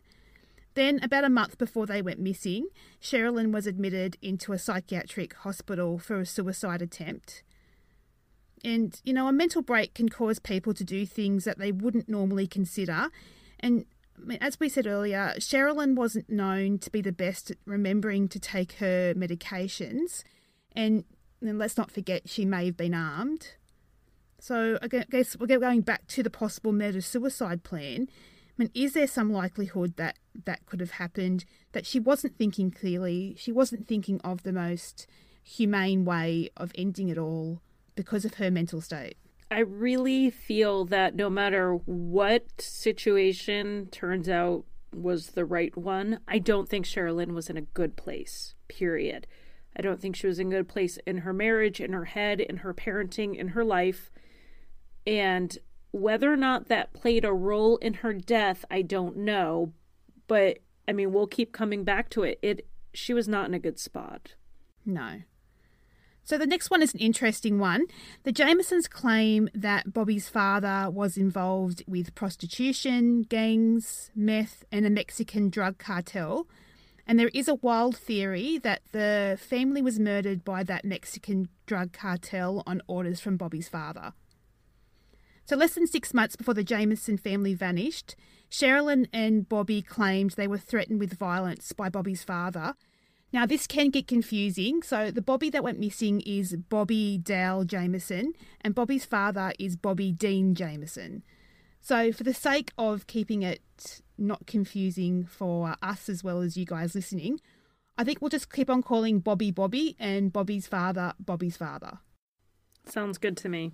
[0.75, 2.68] Then, about a month before they went missing,
[3.03, 7.43] Sherilyn was admitted into a psychiatric hospital for a suicide attempt.
[8.62, 12.09] And, you know, a mental break can cause people to do things that they wouldn't
[12.09, 13.09] normally consider.
[13.59, 13.87] And
[14.41, 18.75] as we said earlier, Sherilyn wasn't known to be the best at remembering to take
[18.75, 20.23] her medications.
[20.77, 21.03] And,
[21.41, 23.55] and let's not forget, she may have been armed.
[24.41, 28.09] So I guess we're going back to the possible murder suicide plan.
[28.09, 31.45] I mean, is there some likelihood that that could have happened?
[31.72, 35.07] That she wasn't thinking clearly, she wasn't thinking of the most
[35.43, 37.61] humane way of ending it all
[37.95, 39.16] because of her mental state.
[39.51, 44.64] I really feel that no matter what situation turns out
[44.95, 49.26] was the right one, I don't think Sherilyn was in a good place, period.
[49.76, 52.41] I don't think she was in a good place in her marriage, in her head,
[52.41, 54.11] in her parenting, in her life.
[55.07, 55.57] And
[55.93, 59.73] whether or not that played a role in her death, I don't know.
[60.27, 62.39] But I mean, we'll keep coming back to it.
[62.43, 64.35] It she was not in a good spot.
[64.85, 65.23] No.
[66.23, 67.87] So the next one is an interesting one.
[68.23, 75.51] The Jamisons claim that Bobby's father was involved with prostitution, gangs, meth, and a Mexican
[75.51, 76.47] drug cartel.
[77.07, 81.93] And there is a wild theory that the family was murdered by that Mexican drug
[81.93, 84.13] cartel on orders from Bobby's father.
[85.51, 88.15] So, less than six months before the Jamison family vanished,
[88.53, 92.77] Sherilyn and Bobby claimed they were threatened with violence by Bobby's father.
[93.33, 94.81] Now, this can get confusing.
[94.85, 100.13] So, the Bobby that went missing is Bobby Dale Jamison, and Bobby's father is Bobby
[100.13, 101.25] Dean Jamison.
[101.81, 106.65] So, for the sake of keeping it not confusing for us as well as you
[106.65, 107.41] guys listening,
[107.99, 111.99] I think we'll just keep on calling Bobby Bobby and Bobby's father Bobby's father.
[112.87, 113.73] Sounds good to me.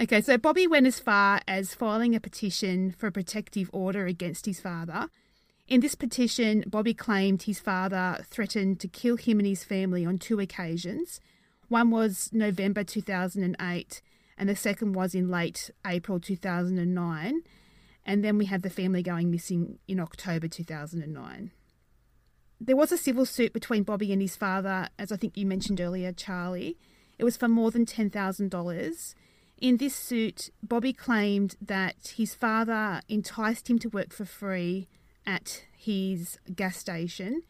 [0.00, 4.46] Okay, so Bobby went as far as filing a petition for a protective order against
[4.46, 5.10] his father.
[5.68, 10.16] In this petition, Bobby claimed his father threatened to kill him and his family on
[10.16, 11.20] two occasions.
[11.68, 14.00] One was November 2008,
[14.38, 17.42] and the second was in late April 2009.
[18.06, 21.50] And then we have the family going missing in October 2009.
[22.58, 25.78] There was a civil suit between Bobby and his father, as I think you mentioned
[25.78, 26.78] earlier, Charlie.
[27.18, 29.14] It was for more than $10,000.
[29.60, 34.88] In this suit, Bobby claimed that his father enticed him to work for free
[35.26, 37.42] at his gas station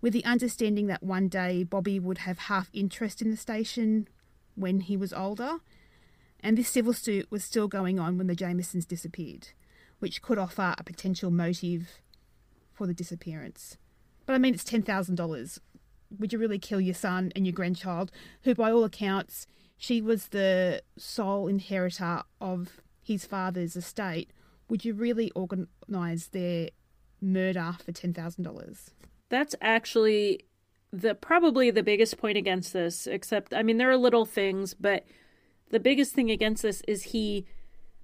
[0.00, 4.08] with the understanding that one day Bobby would have half interest in the station
[4.54, 5.58] when he was older.
[6.40, 9.48] And this civil suit was still going on when the Jamisons disappeared,
[9.98, 12.00] which could offer a potential motive
[12.72, 13.76] for the disappearance.
[14.24, 15.58] But I mean, it's $10,000.
[16.18, 18.10] Would you really kill your son and your grandchild,
[18.44, 19.46] who, by all accounts,
[19.78, 24.30] she was the sole inheritor of his father's estate,
[24.68, 26.68] would you really organise their
[27.22, 28.90] murder for $10,000?
[29.30, 30.40] That's actually
[30.92, 35.04] the probably the biggest point against this, except I mean there are little things, but
[35.70, 37.46] the biggest thing against this is he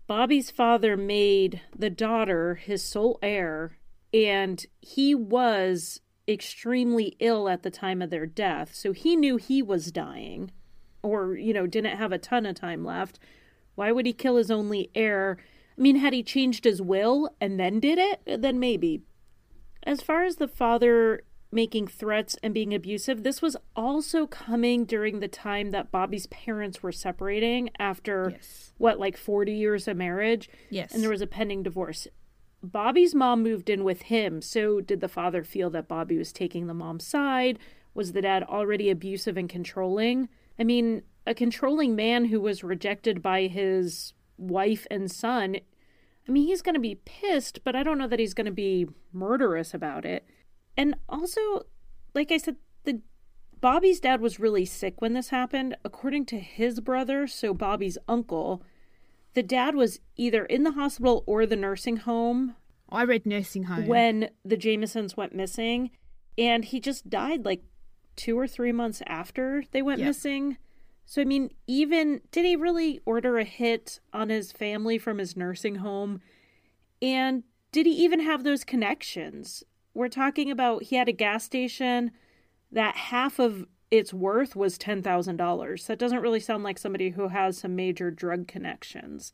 [0.06, 3.78] Bobby's father made the daughter his sole heir,
[4.12, 8.74] and he was extremely ill at the time of their death.
[8.74, 10.50] So he knew he was dying,
[11.04, 13.18] or, you know, didn't have a ton of time left.
[13.74, 15.36] Why would he kill his only heir?
[15.76, 19.02] I mean, had he changed his will and then did it, then maybe.
[19.82, 25.20] As far as the father making threats and being abusive, this was also coming during
[25.20, 28.72] the time that Bobby's parents were separating after yes.
[28.78, 30.48] what, like 40 years of marriage?
[30.70, 30.94] Yes.
[30.94, 32.08] And there was a pending divorce.
[32.62, 34.40] Bobby's mom moved in with him.
[34.40, 37.58] So did the father feel that Bobby was taking the mom's side?
[37.92, 40.28] Was the dad already abusive and controlling?
[40.58, 45.56] I mean, a controlling man who was rejected by his wife and son,
[46.28, 48.52] I mean, he's going to be pissed, but I don't know that he's going to
[48.52, 50.26] be murderous about it.
[50.76, 51.40] And also,
[52.14, 53.00] like I said, the
[53.60, 55.76] Bobby's dad was really sick when this happened.
[55.84, 58.62] According to his brother, so Bobby's uncle,
[59.34, 62.56] the dad was either in the hospital or the nursing home.
[62.90, 63.86] I read nursing home.
[63.86, 65.90] When the Jamisons went missing.
[66.36, 67.62] And he just died like
[68.16, 70.08] two or three months after they went yep.
[70.08, 70.56] missing.
[71.06, 75.36] So, I mean, even did he really order a hit on his family from his
[75.36, 76.20] nursing home?
[77.02, 79.64] And did he even have those connections?
[79.94, 82.10] we're talking about he had a gas station
[82.70, 85.86] that half of its worth was $10,000.
[85.86, 89.32] That doesn't really sound like somebody who has some major drug connections.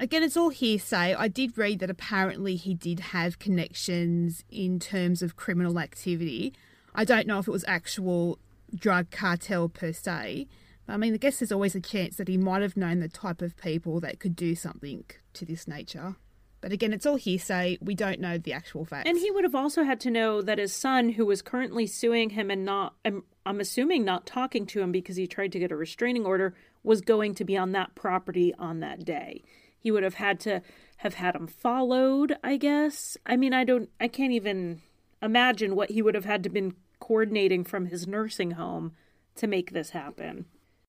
[0.00, 1.14] Again, it's all hearsay.
[1.14, 6.54] I did read that apparently he did have connections in terms of criminal activity.
[6.94, 8.38] I don't know if it was actual
[8.74, 10.46] drug cartel per se.
[10.86, 13.08] But I mean, I guess there's always a chance that he might have known the
[13.08, 16.16] type of people that could do something to this nature.
[16.60, 17.76] But again, it's all hearsay.
[17.82, 19.06] We don't know the actual facts.
[19.06, 22.30] And he would have also had to know that his son, who was currently suing
[22.30, 25.72] him and not, I'm, I'm assuming not talking to him because he tried to get
[25.72, 29.42] a restraining order, was going to be on that property on that day.
[29.78, 30.62] He would have had to
[30.98, 33.18] have had him followed, I guess.
[33.26, 34.80] I mean, I don't, I can't even
[35.20, 38.92] imagine what he would have had to been coordinating from his nursing home
[39.36, 40.46] to make this happen.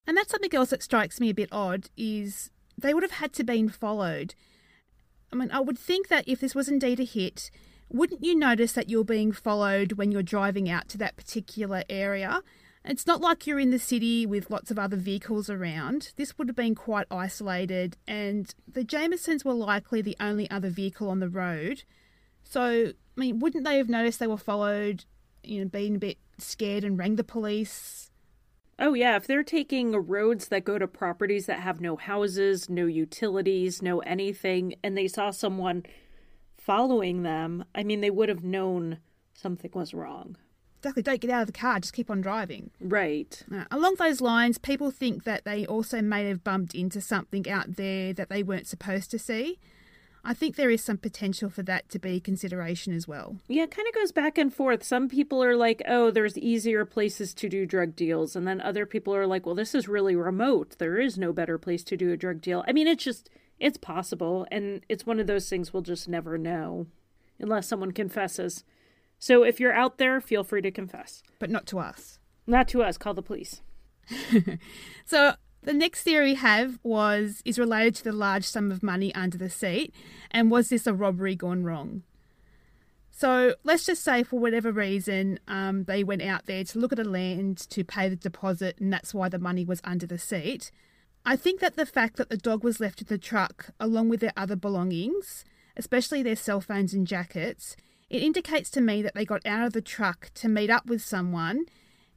[0.08, 3.34] And that's something else that strikes me a bit odd is they would have had
[3.34, 4.36] to been followed
[5.36, 7.51] I mean, I would think that if this was indeed a hit,
[7.89, 12.41] wouldn't you notice that you're being followed when you're driving out to that particular area?
[12.86, 16.14] It's not like you're in the city with lots of other vehicles around.
[16.16, 21.10] This would have been quite isolated, and the Jamisons were likely the only other vehicle
[21.10, 21.84] on the road.
[22.43, 25.03] So, I mean, wouldn't they have noticed they were followed,
[25.47, 28.11] you know, being a bit scared and rang the police?
[28.77, 29.15] Oh, yeah.
[29.15, 33.99] If they're taking roads that go to properties that have no houses, no utilities, no
[33.99, 35.85] anything, and they saw someone
[36.57, 38.99] following them, I mean, they would have known
[39.33, 40.37] something was wrong.
[40.79, 41.03] Exactly.
[41.03, 42.69] Don't get out of the car, just keep on driving.
[42.79, 43.41] Right.
[43.51, 47.75] Uh, along those lines, people think that they also may have bumped into something out
[47.75, 49.57] there that they weren't supposed to see.
[50.26, 53.38] I think there is some potential for that to be consideration as well.
[53.47, 54.84] Yeah, it kind of goes back and forth.
[54.84, 58.36] Some people are like, oh, there's easier places to do drug deals.
[58.36, 60.78] And then other people are like, well, this is really remote.
[60.80, 62.63] There is no better place to do a drug deal.
[62.67, 64.47] I mean, it's just, it's possible.
[64.51, 66.88] And it's one of those things we'll just never know
[67.39, 68.63] unless someone confesses.
[69.19, 71.21] So if you're out there, feel free to confess.
[71.38, 72.17] But not to us.
[72.47, 72.97] Not to us.
[72.97, 73.61] Call the police.
[75.05, 75.34] so
[75.66, 79.38] the next theory we have was is related to the large sum of money under
[79.38, 79.93] the seat,
[80.32, 82.03] and was this a robbery gone wrong?
[83.11, 86.99] So let's just say, for whatever reason, um, they went out there to look at
[86.99, 90.70] a land to pay the deposit, and that's why the money was under the seat.
[91.26, 94.20] I think that the fact that the dog was left in the truck along with
[94.20, 95.45] their other belongings,
[95.78, 97.78] especially their cell phones and jackets,
[98.09, 101.01] it indicates to me that they got out of the truck to meet up with
[101.01, 101.66] someone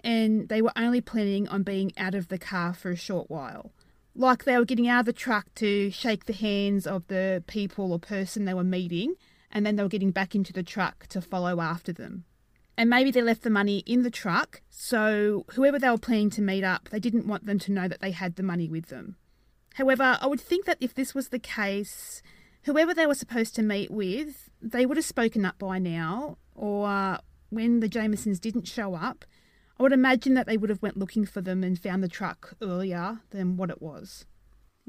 [0.05, 3.73] and they were only planning on being out of the car for a short while.
[4.15, 7.93] Like they were getting out of the truck to shake the hands of the people
[7.93, 9.15] or person they were meeting,
[9.51, 12.25] and then they were getting back into the truck to follow after them.
[12.77, 16.43] And maybe they left the money in the truck, so whoever they were planning to
[16.43, 19.17] meet up, they didn't want them to know that they had the money with them.
[19.75, 22.23] However, I would think that if this was the case,
[22.63, 27.19] whoever they were supposed to meet with, they would have spoken up by now, or
[27.51, 29.25] when the Jamisons didn't show up,
[29.79, 32.55] I would imagine that they would have went looking for them and found the truck
[32.61, 34.27] earlier than what it was.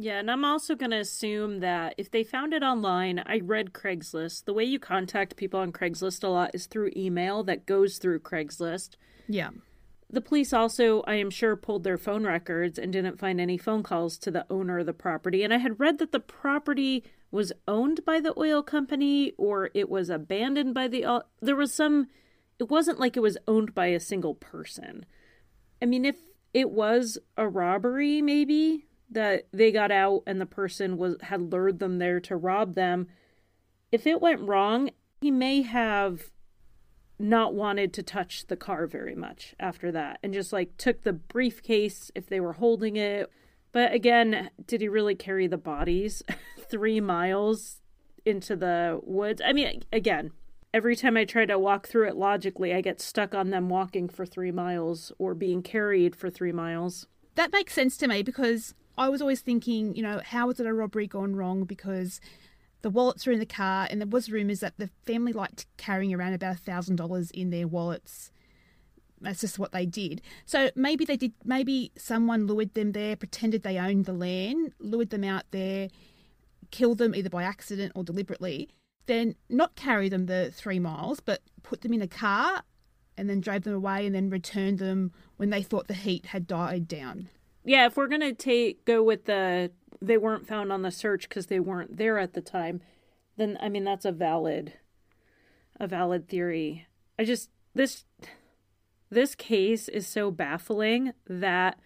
[0.02, 3.74] Yeah, and I'm also going to assume that if they found it online, I read
[3.74, 4.46] Craigslist.
[4.46, 8.22] The way you contact people on Craigslist a lot is through email that goes through
[8.22, 8.92] Craigslist.
[9.28, 9.50] Yeah.
[10.10, 13.84] The police also, I am sure, pulled their phone records and didn't find any phone
[13.84, 15.44] calls to the owner of the property.
[15.44, 19.90] And I had read that the property was owned by the oil company or it
[19.90, 21.06] was abandoned by the.
[21.06, 22.08] Uh, there was some
[22.60, 25.06] it wasn't like it was owned by a single person.
[25.82, 26.18] I mean, if
[26.54, 31.80] it was a robbery, maybe that they got out and the person was had lured
[31.80, 33.08] them there to rob them.
[33.92, 34.92] If it went wrong,
[35.22, 36.32] he may have
[37.18, 41.14] not wanted to touch the car very much after that and just like took the
[41.14, 43.30] briefcase if they were holding it.
[43.72, 46.24] But again, did he really carry the bodies
[46.70, 47.82] 3 miles
[48.26, 49.42] into the woods?
[49.44, 50.32] I mean, again,
[50.74, 54.10] every time I try to walk through it logically, I get stuck on them walking
[54.10, 57.08] for 3 miles or being carried for 3 miles.
[57.36, 60.66] That makes sense to me because I was always thinking, you know, how was it
[60.66, 62.20] a robbery gone wrong because
[62.82, 66.14] the wallets were in the car, and there was rumours that the family liked carrying
[66.14, 68.32] around about a thousand dollars in their wallets.
[69.20, 70.22] That's just what they did.
[70.46, 71.34] So maybe they did.
[71.44, 75.90] Maybe someone lured them there, pretended they owned the land, lured them out there,
[76.72, 78.70] killed them either by accident or deliberately.
[79.06, 82.64] Then not carry them the three miles, but put them in a car,
[83.18, 86.48] and then drove them away, and then returned them when they thought the heat had
[86.48, 87.30] died down.
[87.64, 89.72] Yeah, if we're gonna take go with the
[90.02, 92.82] they weren't found on the search because they weren't there at the time,
[93.38, 94.74] then I mean that's a valid
[95.80, 96.88] a valid theory.
[97.18, 98.06] I just this
[99.10, 101.80] this case is so baffling that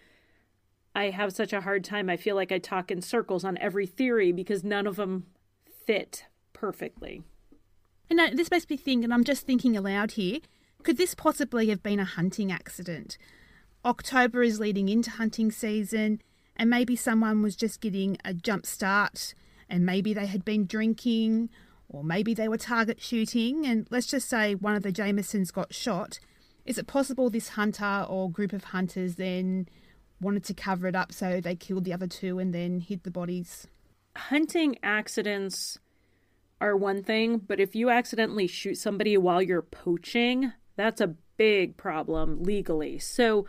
[0.95, 2.09] I have such a hard time.
[2.09, 5.25] I feel like I talk in circles on every theory because none of them
[5.85, 6.25] fit
[6.63, 7.21] perfectly.
[8.09, 10.39] And this makes me think, and I'm just thinking aloud here,
[10.81, 13.17] could this possibly have been a hunting accident?
[13.83, 16.21] October is leading into hunting season
[16.55, 19.33] and maybe someone was just getting a jump start
[19.69, 21.49] and maybe they had been drinking
[21.89, 25.73] or maybe they were target shooting and let's just say one of the Jamisons got
[25.73, 26.17] shot.
[26.65, 29.67] Is it possible this hunter or group of hunters then
[30.21, 33.11] wanted to cover it up so they killed the other two and then hid the
[33.11, 33.67] bodies?
[34.15, 35.79] Hunting accidents
[36.63, 41.77] are one thing, but if you accidentally shoot somebody while you're poaching, that's a big
[41.77, 42.99] problem legally.
[42.99, 43.45] So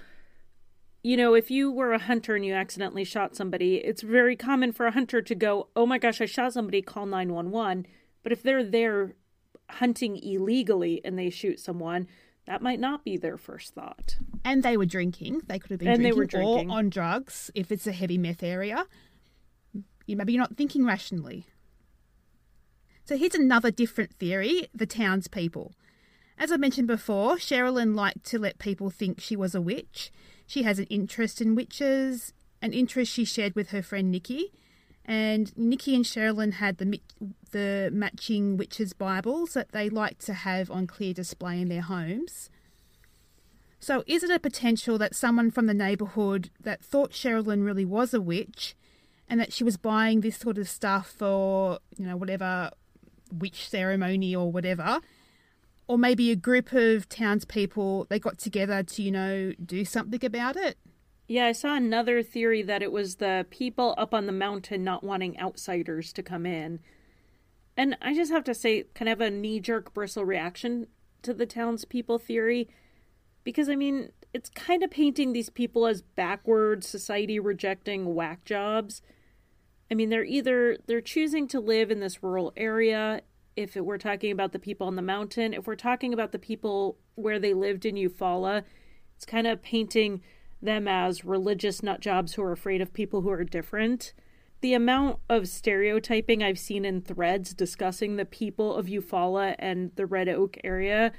[1.04, 4.72] you know, if you were a hunter and you accidentally shot somebody, it's very common
[4.72, 7.86] for a hunter to go, oh my gosh, I shot somebody, call 911.
[8.22, 9.14] But if they're there
[9.68, 12.08] hunting illegally and they shoot someone,
[12.46, 14.16] that might not be their first thought.
[14.46, 15.42] And they were drinking.
[15.46, 16.70] They could have been and drinking, they were drinking.
[16.70, 18.86] or on drugs if it's a heavy meth area.
[20.06, 21.46] You maybe you're not thinking rationally.
[23.04, 25.74] So here's another different theory: the townspeople.
[26.38, 30.10] As I mentioned before, Sherilyn liked to let people think she was a witch.
[30.46, 34.52] She has an interest in witches, an interest she shared with her friend Nikki.
[35.04, 36.98] And Nikki and Sherilyn had the
[37.50, 42.48] the matching witches' Bibles that they like to have on clear display in their homes.
[43.78, 48.14] So, is it a potential that someone from the neighbourhood that thought Sherilyn really was
[48.14, 48.74] a witch,
[49.28, 52.70] and that she was buying this sort of stuff for you know whatever
[53.38, 55.00] witch ceremony or whatever,
[55.86, 60.56] or maybe a group of townspeople they got together to you know do something about
[60.56, 60.76] it.
[61.28, 65.04] Yeah i saw another theory that it was the people up on the mountain not
[65.04, 66.80] wanting outsiders to come in.
[67.76, 70.86] And i just have to say kind of a knee-jerk bristle reaction
[71.22, 72.68] to the townspeople theory.
[73.42, 79.00] Because i mean it's kind of painting these people as backward society rejecting whack jobs
[79.94, 83.20] i mean they're either they're choosing to live in this rural area
[83.56, 86.38] if it, we're talking about the people on the mountain, if we're talking about the
[86.38, 88.64] people where they lived in Eufaula,
[89.16, 90.22] it's kind of painting
[90.60, 94.12] them as religious nut jobs who are afraid of people who are different.
[94.60, 100.06] The amount of stereotyping I've seen in threads discussing the people of Eufaula and the
[100.06, 101.12] Red Oak area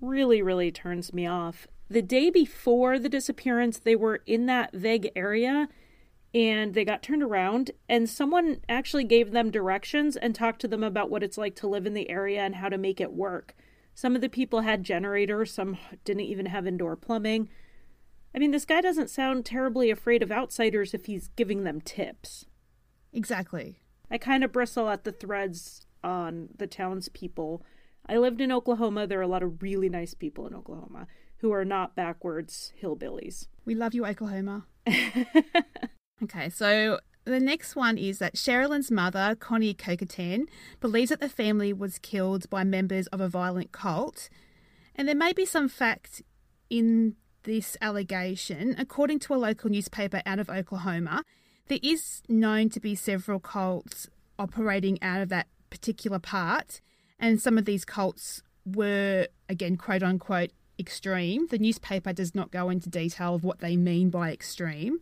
[0.00, 1.68] really, really turns me off.
[1.88, 5.68] The day before the disappearance, they were in that vague area
[6.38, 10.84] and they got turned around and someone actually gave them directions and talked to them
[10.84, 13.56] about what it's like to live in the area and how to make it work.
[13.92, 17.48] Some of the people had generators, some didn't even have indoor plumbing.
[18.32, 22.46] I mean, this guy doesn't sound terribly afraid of outsiders if he's giving them tips.
[23.12, 23.80] Exactly.
[24.08, 27.64] I kind of bristle at the threads on the townspeople.
[28.08, 29.08] I lived in Oklahoma.
[29.08, 31.08] There are a lot of really nice people in Oklahoma
[31.38, 33.48] who are not backwards hillbillies.
[33.64, 34.66] We love you, Oklahoma.
[36.22, 40.46] Okay, so the next one is that Sherilyn's mother, Connie Kokatan,
[40.80, 44.28] believes that the family was killed by members of a violent cult.
[44.94, 46.22] And there may be some fact
[46.70, 47.14] in
[47.44, 48.74] this allegation.
[48.78, 51.22] According to a local newspaper out of Oklahoma,
[51.68, 54.08] there is known to be several cults
[54.38, 56.80] operating out of that particular part.
[57.18, 61.46] And some of these cults were, again, quote unquote, extreme.
[61.48, 64.98] The newspaper does not go into detail of what they mean by extreme.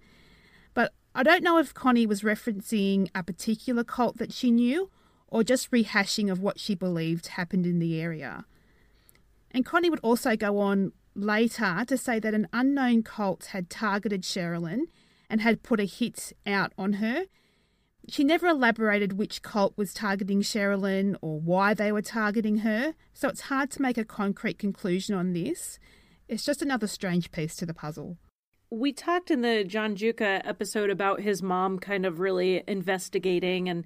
[1.16, 4.90] I don't know if Connie was referencing a particular cult that she knew
[5.28, 8.44] or just rehashing of what she believed happened in the area.
[9.50, 14.24] And Connie would also go on later to say that an unknown cult had targeted
[14.24, 14.88] Sherilyn
[15.30, 17.24] and had put a hit out on her.
[18.10, 23.30] She never elaborated which cult was targeting Sherilyn or why they were targeting her, so
[23.30, 25.78] it's hard to make a concrete conclusion on this.
[26.28, 28.18] It's just another strange piece to the puzzle.
[28.70, 33.84] We talked in the John Juka episode about his mom kind of really investigating and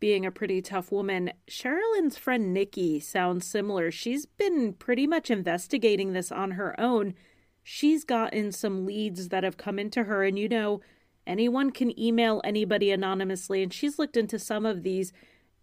[0.00, 1.32] being a pretty tough woman.
[1.48, 3.90] Sherilyn's friend Nikki sounds similar.
[3.90, 7.14] She's been pretty much investigating this on her own.
[7.62, 10.82] She's gotten some leads that have come into her, and you know,
[11.26, 15.10] anyone can email anybody anonymously, and she's looked into some of these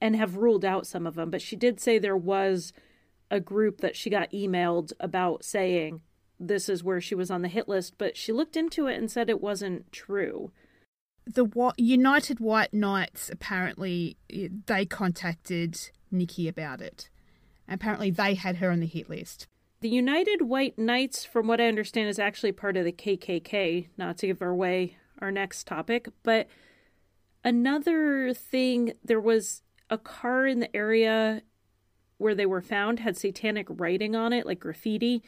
[0.02, 1.30] and have ruled out some of them.
[1.30, 2.74] But she did say there was
[3.30, 6.02] a group that she got emailed about saying
[6.40, 9.10] this is where she was on the hit list, but she looked into it and
[9.10, 10.52] said it wasn't true
[11.26, 17.10] the United White Knights apparently they contacted Nikki about it.
[17.68, 19.48] Apparently, they had her on the hit list.
[19.82, 23.88] The United White Knights, from what I understand, is actually part of the KKK.
[23.98, 26.48] Not to give away our next topic, but
[27.44, 31.42] another thing, there was a car in the area
[32.18, 35.24] where they were found had satanic writing on it, like graffiti,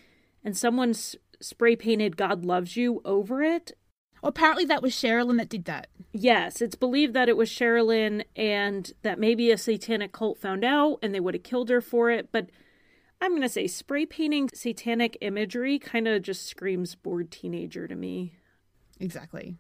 [0.48, 0.94] and someone
[1.42, 3.74] spray painted "God loves you" over it,
[4.22, 5.88] well, apparently that was Sherilyn that did that.
[6.14, 11.00] Yes, it's believed that it was Sherilyn and that maybe a satanic cult found out
[11.04, 12.32] and they would have killed her for it.
[12.32, 12.50] But
[13.20, 17.96] I'm going to say spray painting satanic imagery kind of just screams bored teenager to
[17.96, 18.38] me.
[19.00, 19.58] Exactly.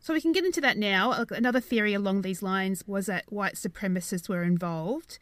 [0.00, 1.24] So we can get into that now.
[1.30, 5.18] Another theory along these lines was that white supremacists were involved.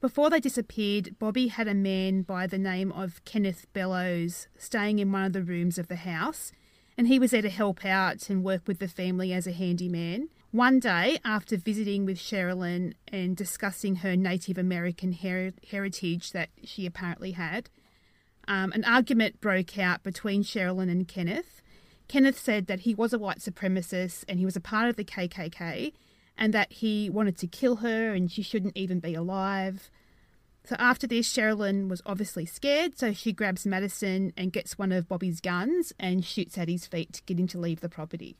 [0.00, 5.10] Before they disappeared, Bobby had a man by the name of Kenneth Bellows staying in
[5.10, 6.52] one of the rooms of the house
[6.96, 10.28] and he was there to help out and work with the family as a handyman.
[10.50, 16.86] One day, after visiting with Sherilyn and discussing her Native American her- heritage that she
[16.86, 17.68] apparently had,
[18.48, 21.60] um, an argument broke out between Sherilyn and Kenneth.
[22.08, 25.04] Kenneth said that he was a white supremacist and he was a part of the
[25.04, 25.92] KKK
[26.38, 29.90] and that he wanted to kill her and she shouldn't even be alive.
[30.64, 35.08] So after this, Sherilyn was obviously scared, so she grabs Madison and gets one of
[35.08, 38.36] Bobby's guns and shoots at his feet to get him to leave the property.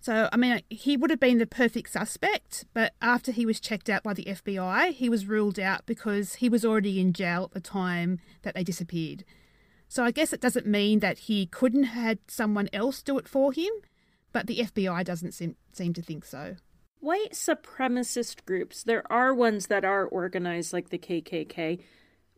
[0.00, 3.90] So, I mean, he would have been the perfect suspect, but after he was checked
[3.90, 7.50] out by the FBI, he was ruled out because he was already in jail at
[7.50, 9.24] the time that they disappeared.
[9.88, 13.28] So, I guess it doesn't mean that he couldn't have had someone else do it
[13.28, 13.72] for him,
[14.32, 16.56] but the FBI doesn't seem, seem to think so
[17.00, 21.80] white supremacist groups, there are ones that are organized like the KKK,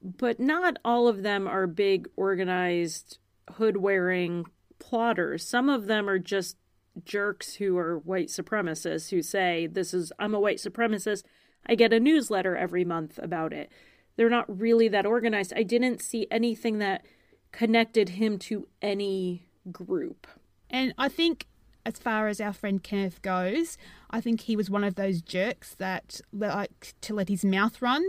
[0.03, 3.19] but not all of them are big, organized,
[3.55, 4.47] hood wearing
[4.79, 5.47] plotters.
[5.47, 6.57] Some of them are just
[7.05, 11.25] jerks who are white supremacists who say, This is, I'm a white supremacist.
[11.67, 13.71] I get a newsletter every month about it.
[14.17, 15.53] They're not really that organized.
[15.55, 17.05] I didn't see anything that
[17.53, 20.27] connected him to any group.
[20.69, 21.47] And I think
[21.85, 23.79] as far as our friend Kenneth goes,
[24.11, 28.05] I think he was one of those jerks that like to let his mouth run.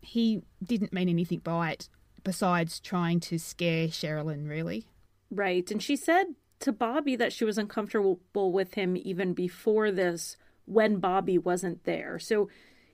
[0.00, 1.88] He didn't mean anything by it
[2.24, 4.86] besides trying to scare Sherilyn, really.
[5.30, 5.70] Right.
[5.70, 6.24] And she said
[6.60, 12.18] to Bobby that she was uncomfortable with him even before this when Bobby wasn't there.
[12.18, 12.48] So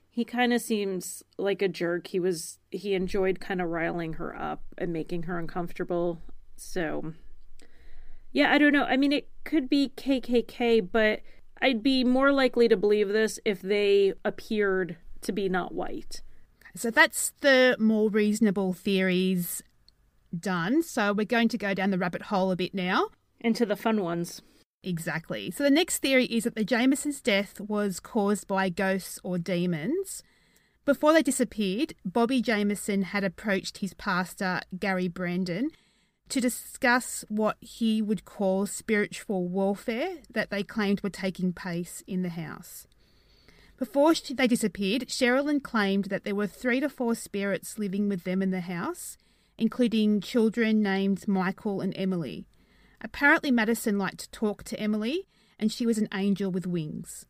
[0.09, 2.07] he kind of seems like a jerk.
[2.07, 6.21] He was he enjoyed kind of riling her up and making her uncomfortable.
[6.57, 7.13] So
[8.31, 8.85] yeah, I don't know.
[8.85, 11.21] I mean, it could be KKK, but
[11.61, 16.21] I'd be more likely to believe this if they appeared to be not white.
[16.75, 19.61] So that's the more reasonable theories
[20.37, 20.81] done.
[20.81, 23.09] So we're going to go down the rabbit hole a bit now.
[23.39, 24.41] Into the fun ones.
[24.83, 25.51] Exactly.
[25.51, 30.23] So the next theory is that the Jamisons' death was caused by ghosts or demons.
[30.85, 35.69] Before they disappeared, Bobby Jamison had approached his pastor, Gary Brandon,
[36.31, 42.21] to discuss what he would call spiritual warfare that they claimed were taking place in
[42.21, 42.87] the house.
[43.77, 48.41] Before they disappeared, Sherilyn claimed that there were three to four spirits living with them
[48.41, 49.17] in the house,
[49.57, 52.45] including children named Michael and Emily.
[53.01, 55.27] Apparently, Madison liked to talk to Emily,
[55.59, 57.25] and she was an angel with wings.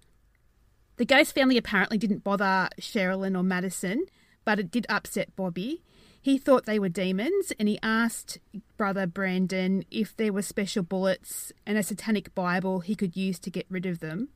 [0.98, 4.06] The ghost family apparently didn't bother Sherilyn or Madison,
[4.46, 5.82] but it did upset Bobby,
[6.22, 8.38] he thought they were demons and he asked
[8.78, 13.50] Brother Brandon if there were special bullets and a satanic Bible he could use to
[13.50, 14.30] get rid of them.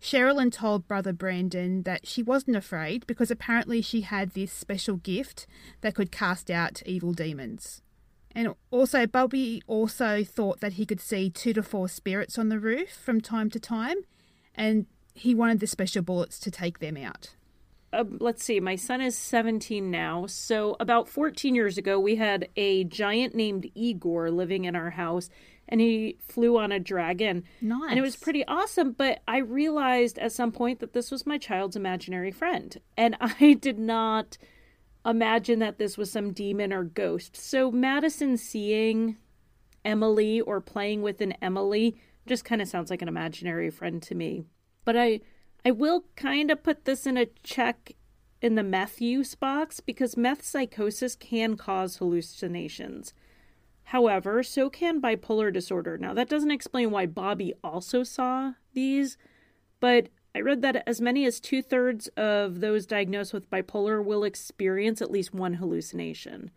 [0.00, 5.46] Sherilyn told Brother Brandon that she wasn't afraid because apparently she had this special gift
[5.82, 7.82] that could cast out evil demons.
[8.34, 12.60] And also, Bobby also thought that he could see two to four spirits on the
[12.60, 13.96] roof from time to time,
[14.54, 17.34] and he wanted the special bullets to take them out.
[17.92, 20.26] Uh, let's see, my son is 17 now.
[20.26, 25.28] So, about 14 years ago, we had a giant named Igor living in our house,
[25.68, 27.44] and he flew on a dragon.
[27.60, 27.90] Nice.
[27.90, 28.92] And it was pretty awesome.
[28.92, 32.80] But I realized at some point that this was my child's imaginary friend.
[32.96, 34.38] And I did not
[35.04, 37.36] imagine that this was some demon or ghost.
[37.36, 39.16] So, Madison seeing
[39.84, 41.96] Emily or playing with an Emily
[42.26, 44.44] just kind of sounds like an imaginary friend to me.
[44.84, 45.20] But I
[45.64, 47.92] I will kind of put this in a check
[48.40, 53.12] in the meth use box because meth psychosis can cause hallucinations.
[53.84, 55.98] However, so can bipolar disorder.
[55.98, 59.18] Now, that doesn't explain why Bobby also saw these,
[59.80, 64.22] but I read that as many as two thirds of those diagnosed with bipolar will
[64.22, 66.50] experience at least one hallucination.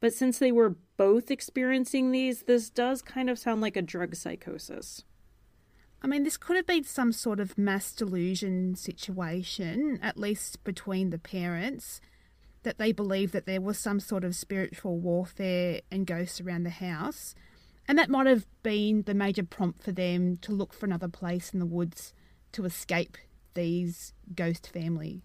[0.00, 4.16] But since they were both experiencing these, this does kind of sound like a drug
[4.16, 5.04] psychosis.
[6.02, 11.10] I mean, this could have been some sort of mass delusion situation, at least between
[11.10, 12.00] the parents,
[12.62, 16.70] that they believed that there was some sort of spiritual warfare and ghosts around the
[16.70, 17.34] house.
[17.86, 21.52] And that might have been the major prompt for them to look for another place
[21.52, 22.14] in the woods
[22.52, 23.18] to escape
[23.54, 25.22] these ghost family.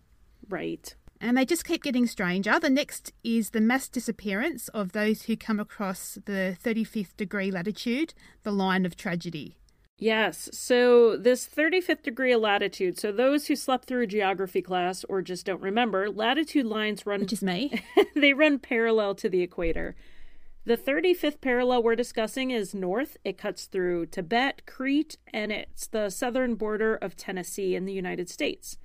[0.48, 0.94] Right.
[1.22, 2.60] And they just keep getting stranger.
[2.60, 8.14] The next is the mass disappearance of those who come across the 35th degree latitude,
[8.44, 9.56] the line of tragedy.
[9.98, 10.50] Yes.
[10.52, 15.22] So, this 35th degree of latitude, so those who slept through a geography class or
[15.22, 17.22] just don't remember, latitude lines run.
[17.22, 17.82] Which is me.
[18.16, 19.96] they run parallel to the equator.
[20.66, 23.18] The 35th parallel we're discussing is north.
[23.24, 28.30] It cuts through Tibet, Crete, and it's the southern border of Tennessee in the United
[28.30, 28.78] States.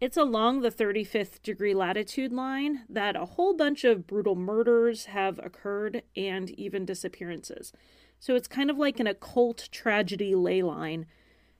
[0.00, 5.38] It's along the 35th degree latitude line that a whole bunch of brutal murders have
[5.40, 7.72] occurred and even disappearances.
[8.20, 11.06] So it's kind of like an occult tragedy ley line.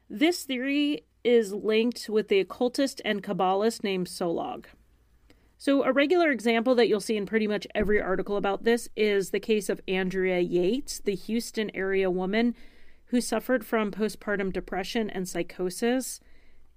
[0.08, 4.66] This theory is linked with the occultist and Kabbalist named Solog.
[5.56, 9.30] So, a regular example that you'll see in pretty much every article about this is
[9.30, 12.54] the case of Andrea Yates, the Houston area woman
[13.06, 16.20] who suffered from postpartum depression and psychosis.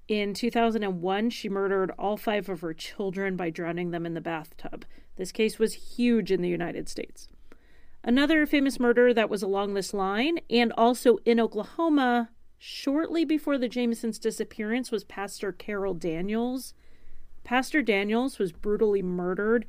[0.08, 4.86] In 2001, she murdered all five of her children by drowning them in the bathtub.
[5.16, 7.28] This case was huge in the United States.
[8.04, 13.70] Another famous murder that was along this line and also in Oklahoma shortly before the
[13.70, 16.74] Jamisons' disappearance was Pastor Carol Daniels.
[17.44, 19.66] Pastor Daniels was brutally murdered.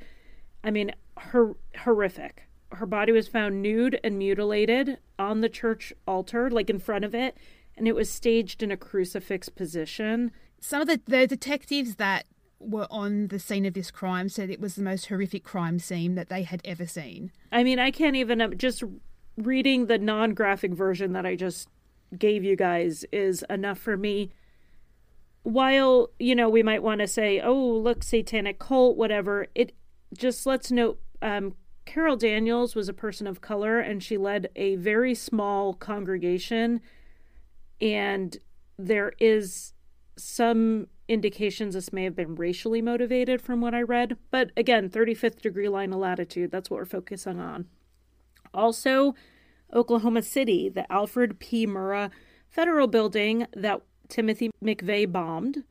[0.63, 2.47] I mean, her- horrific.
[2.71, 7.15] Her body was found nude and mutilated on the church altar, like in front of
[7.15, 7.37] it,
[7.77, 10.31] and it was staged in a crucifix position.
[10.59, 12.25] Some of the, the detectives that
[12.69, 16.15] were on the scene of this crime said it was the most horrific crime scene
[16.15, 17.31] that they had ever seen.
[17.51, 18.83] I mean, I can't even uh, just
[19.37, 21.69] reading the non-graphic version that I just
[22.17, 24.31] gave you guys is enough for me.
[25.43, 29.73] While, you know, we might want to say, "Oh, look, satanic cult, whatever." It
[30.17, 31.55] just let's note um,
[31.85, 36.81] Carol Daniels was a person of color and she led a very small congregation
[37.79, 38.37] and
[38.77, 39.73] there is
[40.17, 44.17] some indications this may have been racially motivated from what I read.
[44.31, 47.67] But again, 35th degree line of latitude, that's what we're focusing on.
[48.53, 49.15] Also,
[49.73, 51.67] Oklahoma City, the Alfred P.
[51.67, 52.09] Murrah
[52.49, 55.63] federal building that Timothy McVeigh bombed,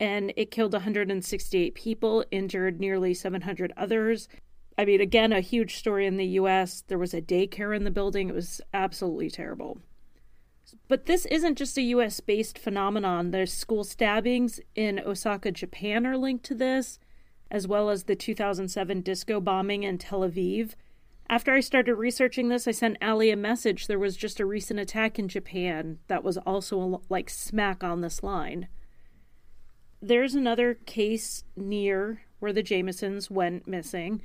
[0.00, 4.28] and it killed 168 people, injured nearly 700 others.
[4.76, 6.82] I mean, again, a huge story in the US.
[6.86, 8.28] There was a daycare in the building.
[8.28, 9.78] It was absolutely terrible.
[10.88, 13.30] But this isn't just a US based phenomenon.
[13.30, 16.98] There's school stabbings in Osaka, Japan are linked to this,
[17.50, 20.74] as well as the 2007 disco bombing in Tel Aviv.
[21.30, 23.86] After I started researching this, I sent Ali a message.
[23.86, 28.22] There was just a recent attack in Japan that was also like smack on this
[28.22, 28.68] line.
[30.00, 34.22] There's another case near where the Jamisons went missing.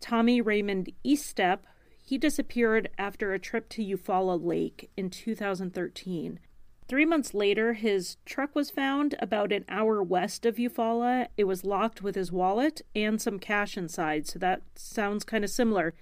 [0.00, 1.60] Tommy Raymond Eastep
[2.06, 6.38] he disappeared after a trip to Eufaula Lake in 2013.
[6.86, 11.26] Three months later, his truck was found about an hour west of Eufaula.
[11.36, 15.50] It was locked with his wallet and some cash inside, so that sounds kind of
[15.50, 15.94] similar.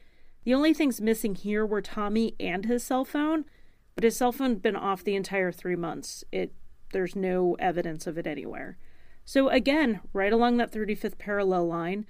[0.44, 3.46] The only things missing here were Tommy and his cell phone,
[3.94, 6.22] but his cell phone had been off the entire three months.
[6.30, 6.52] It
[6.92, 8.76] there's no evidence of it anywhere.
[9.24, 12.04] So again, right along that 35th parallel line,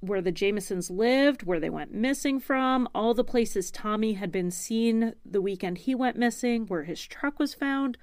[0.00, 4.50] where the Jamisons lived, where they went missing from, all the places Tommy had been
[4.50, 7.96] seen the weekend he went missing, where his truck was found.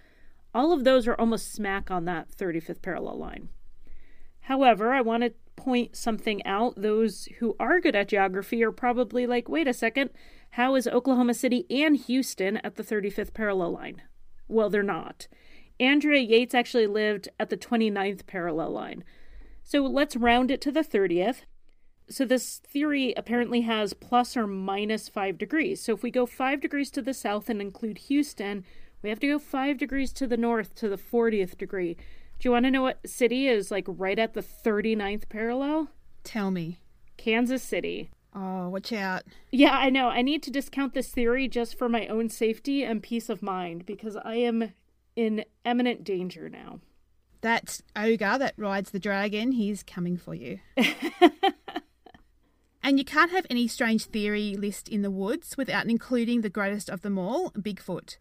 [0.53, 3.49] All of those are almost smack on that 35th parallel line.
[4.41, 6.73] However, I want to point something out.
[6.75, 10.09] Those who are good at geography are probably like, wait a second,
[10.51, 14.01] how is Oklahoma City and Houston at the 35th parallel line?
[14.47, 15.27] Well, they're not.
[15.79, 19.03] Andrea Yates actually lived at the 29th parallel line.
[19.63, 21.41] So let's round it to the 30th.
[22.09, 25.81] So this theory apparently has plus or minus five degrees.
[25.81, 28.65] So if we go five degrees to the south and include Houston,
[29.01, 31.95] we have to go five degrees to the north to the 40th degree.
[32.39, 35.89] Do you want to know what city is like right at the 39th parallel?
[36.23, 36.79] Tell me.
[37.17, 38.09] Kansas City.
[38.35, 39.23] Oh, watch out.
[39.51, 40.09] Yeah, I know.
[40.09, 43.85] I need to discount this theory just for my own safety and peace of mind
[43.85, 44.73] because I am
[45.15, 46.79] in imminent danger now.
[47.41, 50.59] That ogre that rides the dragon, he's coming for you.
[52.83, 56.89] and you can't have any strange theory list in the woods without including the greatest
[56.89, 58.17] of them all, Bigfoot.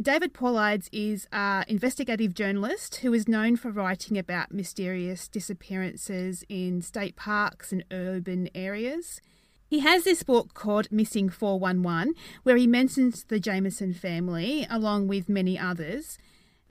[0.00, 6.82] David Paulides is an investigative journalist who is known for writing about mysterious disappearances in
[6.82, 9.20] state parks and urban areas.
[9.68, 15.28] He has this book called Missing 411, where he mentions the Jamison family along with
[15.28, 16.18] many others.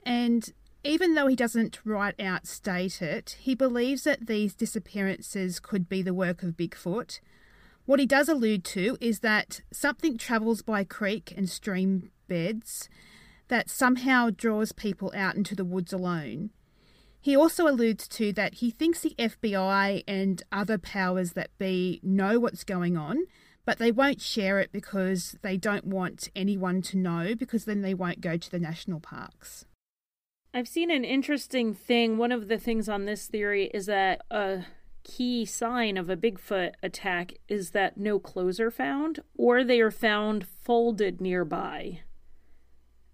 [0.04, 0.52] And
[0.84, 6.02] even though he doesn't right out state it, he believes that these disappearances could be
[6.02, 7.20] the work of Bigfoot.
[7.86, 12.88] What he does allude to is that something travels by creek and stream beds
[13.48, 16.50] that somehow draws people out into the woods alone.
[17.20, 22.38] He also alludes to that he thinks the FBI and other powers that be know
[22.38, 23.24] what's going on,
[23.64, 27.94] but they won't share it because they don't want anyone to know because then they
[27.94, 29.64] won't go to the national parks.
[30.56, 32.16] I've seen an interesting thing.
[32.16, 34.66] One of the things on this theory is that a
[35.02, 39.90] key sign of a Bigfoot attack is that no clothes are found or they are
[39.90, 42.02] found folded nearby.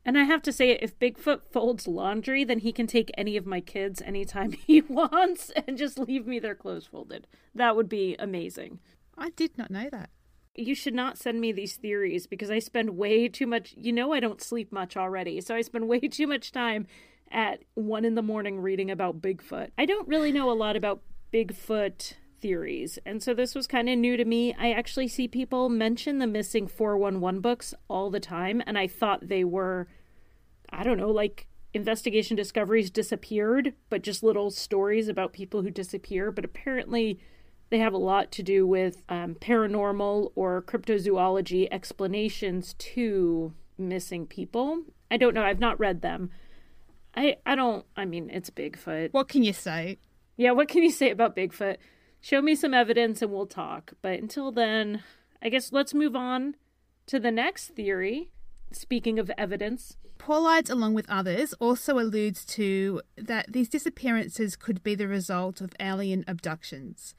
[0.05, 3.47] And I have to say, if Bigfoot folds laundry, then he can take any of
[3.47, 7.27] my kids anytime he wants and just leave me their clothes folded.
[7.55, 8.81] That would be amazing.
[9.17, 10.11] I did not know that.
[10.55, 13.75] You should not send me these theories because I spend way too much.
[13.79, 15.41] You know, I don't sleep much already.
[15.41, 16.87] So I spend way too much time
[17.31, 19.71] at one in the morning reading about Bigfoot.
[19.79, 21.03] I don't really know a lot about
[21.33, 22.99] Bigfoot theories.
[23.05, 24.55] And so this was kind of new to me.
[24.59, 29.29] I actually see people mention the missing 411 books all the time, and I thought
[29.29, 29.89] they were,
[30.71, 36.31] I don't know, like investigation discoveries disappeared, but just little stories about people who disappear.
[36.33, 37.21] But apparently,
[37.71, 44.83] they have a lot to do with um, paranormal or cryptozoology explanations to missing people.
[45.11, 45.45] I don't know.
[45.45, 46.31] I've not read them.
[47.15, 47.85] I I don't.
[47.97, 49.13] I mean, it's Bigfoot.
[49.13, 49.99] What can you say?
[50.37, 51.77] Yeah, what can you say about Bigfoot?
[52.21, 53.95] show me some evidence and we'll talk.
[54.03, 55.03] But until then,
[55.43, 56.57] I guess let's move on
[57.07, 58.31] to the next theory.
[58.73, 64.95] Speaking of evidence, Paulides, along with others, also alludes to that these disappearances could be
[64.95, 67.15] the result of alien abductions.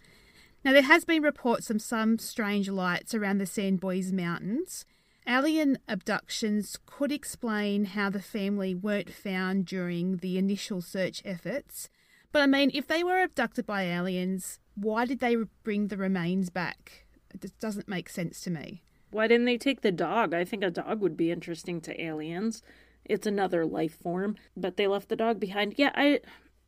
[0.63, 4.85] Now, there has been reports of some strange lights around the Sans Bois Mountains.
[5.27, 11.89] Alien abductions could explain how the family weren't found during the initial search efforts.
[12.31, 16.49] But I mean, if they were abducted by aliens, why did they bring the remains
[16.49, 17.05] back?
[17.33, 18.81] It doesn't make sense to me.
[19.11, 20.33] Why didn't they take the dog?
[20.33, 22.63] I think a dog would be interesting to aliens.
[23.05, 25.75] It's another life form, but they left the dog behind.
[25.77, 26.21] Yeah, I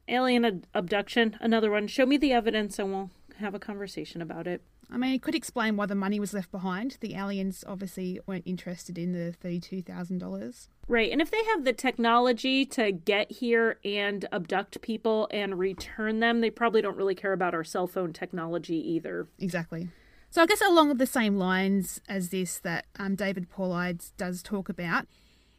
[0.07, 1.87] alien abduction, another one.
[1.87, 4.61] Show me the evidence and we'll have a conversation about it.
[4.91, 6.97] I mean, it could explain why the money was left behind.
[6.99, 10.67] The aliens obviously weren't interested in the $32,000.
[10.87, 11.11] Right.
[11.11, 16.41] And if they have the technology to get here and abduct people and return them,
[16.41, 19.27] they probably don't really care about our cell phone technology either.
[19.39, 19.89] Exactly.
[20.29, 24.67] So I guess along the same lines as this that um, David Paulides does talk
[24.67, 25.05] about,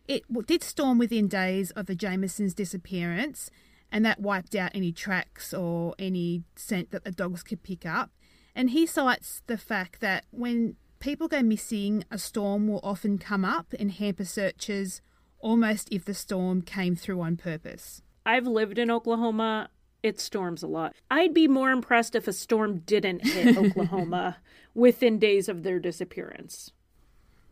[0.06, 3.51] it did storm within days of the Jamisons' disappearance,
[3.94, 8.10] and that wiped out any tracks or any scent that the dogs could pick up.
[8.52, 13.44] And he cites the fact that when people go missing, a storm will often come
[13.44, 15.00] up and hamper searches
[15.38, 18.02] almost if the storm came through on purpose.
[18.26, 19.68] I've lived in Oklahoma.
[20.02, 20.96] It storms a lot.
[21.08, 24.38] I'd be more impressed if a storm didn't hit Oklahoma
[24.74, 26.72] within days of their disappearance.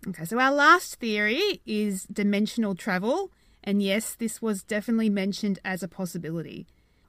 [0.08, 3.30] Okay, so our last theory is dimensional travel.
[3.64, 6.66] And yes, this was definitely mentioned as a possibility.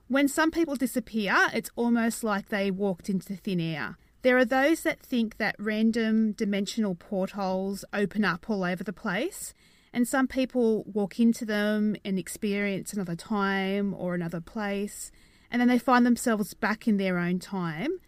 [0.07, 3.97] When some people disappear, it's almost like they walked into thin air.
[4.21, 9.53] There are those that think that random dimensional portholes open up all over the place,
[9.91, 15.11] and some people walk into them and experience another time or another place,
[15.51, 17.99] and then they find themselves back in their own time.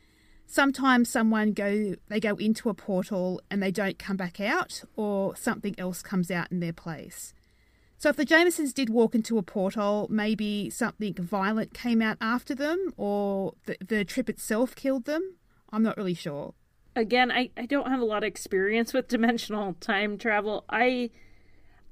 [0.48, 5.36] Sometimes someone go they go into a portal and they don't come back out, or
[5.36, 7.34] something else comes out in their place.
[8.06, 12.54] So if the Jamisons did walk into a portal, maybe something violent came out after
[12.54, 15.38] them, or the, the trip itself killed them.
[15.72, 16.54] I'm not really sure.
[16.96, 20.66] Again, I, I don't have a lot of experience with dimensional time travel.
[20.70, 21.10] I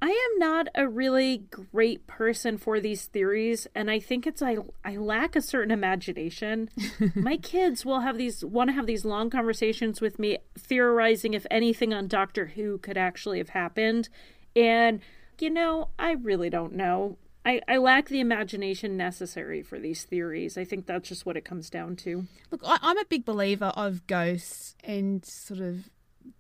[0.04, 4.58] I am not a really great person for these theories, and I think it's I
[4.86, 6.70] I lack a certain imagination.
[7.16, 11.48] My kids will have these want to have these long conversations with me, theorizing if
[11.50, 14.10] anything on Doctor Who could actually have happened,
[14.56, 15.00] and
[15.42, 17.18] you know I really don't know.
[17.46, 20.58] I, I lack the imagination necessary for these theories.
[20.58, 22.26] I think that's just what it comes down to.
[22.52, 25.90] Look, I, I'm a big believer of ghosts and sort of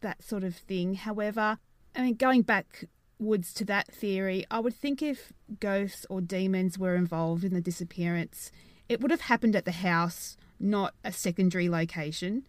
[0.01, 0.93] that sort of thing.
[0.95, 1.57] However,
[1.95, 2.85] I mean, going back
[3.19, 7.61] woods to that theory, I would think if ghosts or demons were involved in the
[7.61, 8.51] disappearance,
[8.87, 12.47] it would have happened at the house, not a secondary location.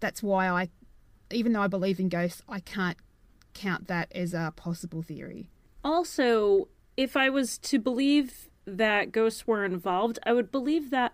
[0.00, 0.68] That's why I,
[1.30, 2.98] even though I believe in ghosts, I can't
[3.54, 5.48] count that as a possible theory.
[5.82, 11.12] Also, if I was to believe that ghosts were involved, I would believe that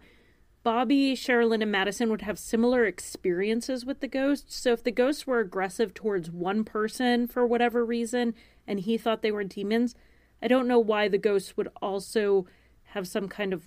[0.63, 4.57] Bobby, Sherilyn, and Madison would have similar experiences with the ghosts.
[4.57, 8.35] So if the ghosts were aggressive towards one person for whatever reason
[8.67, 9.95] and he thought they were demons,
[10.43, 12.47] I don't know why the ghosts would also
[12.85, 13.65] have some kind of.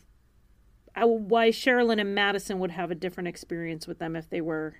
[0.96, 4.76] Uh, why Sherilyn and Madison would have a different experience with them if they were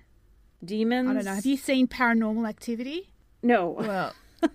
[0.64, 1.10] demons.
[1.10, 1.34] I don't know.
[1.34, 3.10] Have you seen Paranormal Activity?
[3.44, 3.76] No.
[3.78, 4.14] Well,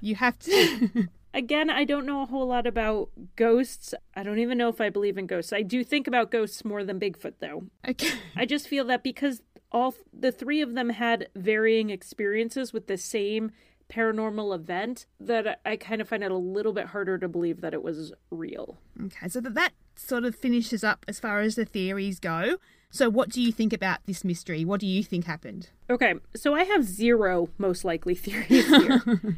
[0.00, 1.08] you have to.
[1.34, 3.92] Again, I don't know a whole lot about ghosts.
[4.14, 5.52] I don't even know if I believe in ghosts.
[5.52, 7.64] I do think about ghosts more than Bigfoot, though.
[7.86, 8.12] Okay.
[8.36, 12.96] I just feel that because all the three of them had varying experiences with the
[12.96, 13.50] same
[13.90, 17.74] paranormal event, that I kind of find it a little bit harder to believe that
[17.74, 18.78] it was real.
[19.02, 22.58] Okay, so that, that sort of finishes up as far as the theories go.
[22.90, 24.64] So, what do you think about this mystery?
[24.64, 25.70] What do you think happened?
[25.90, 29.36] Okay, so I have zero most likely theories here.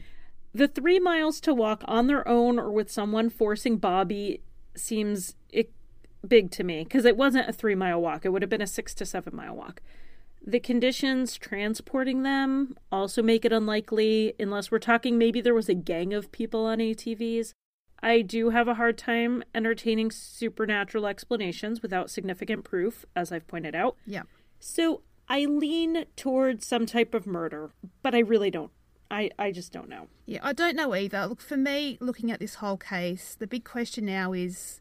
[0.53, 4.41] The three miles to walk on their own or with someone forcing Bobby
[4.75, 5.37] seems
[6.27, 8.25] big to me because it wasn't a three mile walk.
[8.25, 9.81] It would have been a six to seven mile walk.
[10.45, 15.75] The conditions transporting them also make it unlikely, unless we're talking maybe there was a
[15.75, 17.53] gang of people on ATVs.
[18.03, 23.75] I do have a hard time entertaining supernatural explanations without significant proof, as I've pointed
[23.75, 23.97] out.
[24.07, 24.23] Yeah.
[24.59, 27.71] So I lean towards some type of murder,
[28.03, 28.71] but I really don't
[29.11, 30.07] I, I just don't know.
[30.27, 31.27] Yeah, I don't know either.
[31.27, 34.81] Look, for me, looking at this whole case, the big question now is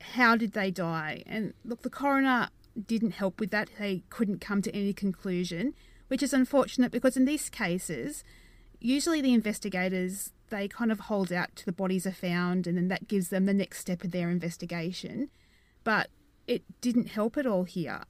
[0.00, 1.24] how did they die?
[1.26, 2.50] And look, the coroner
[2.86, 3.70] didn't help with that.
[3.78, 5.74] They couldn't come to any conclusion,
[6.08, 8.22] which is unfortunate because in these cases,
[8.78, 12.88] usually the investigators they kind of hold out till the bodies are found and then
[12.88, 15.30] that gives them the next step of their investigation.
[15.82, 16.08] But
[16.46, 18.02] it didn't help at all here.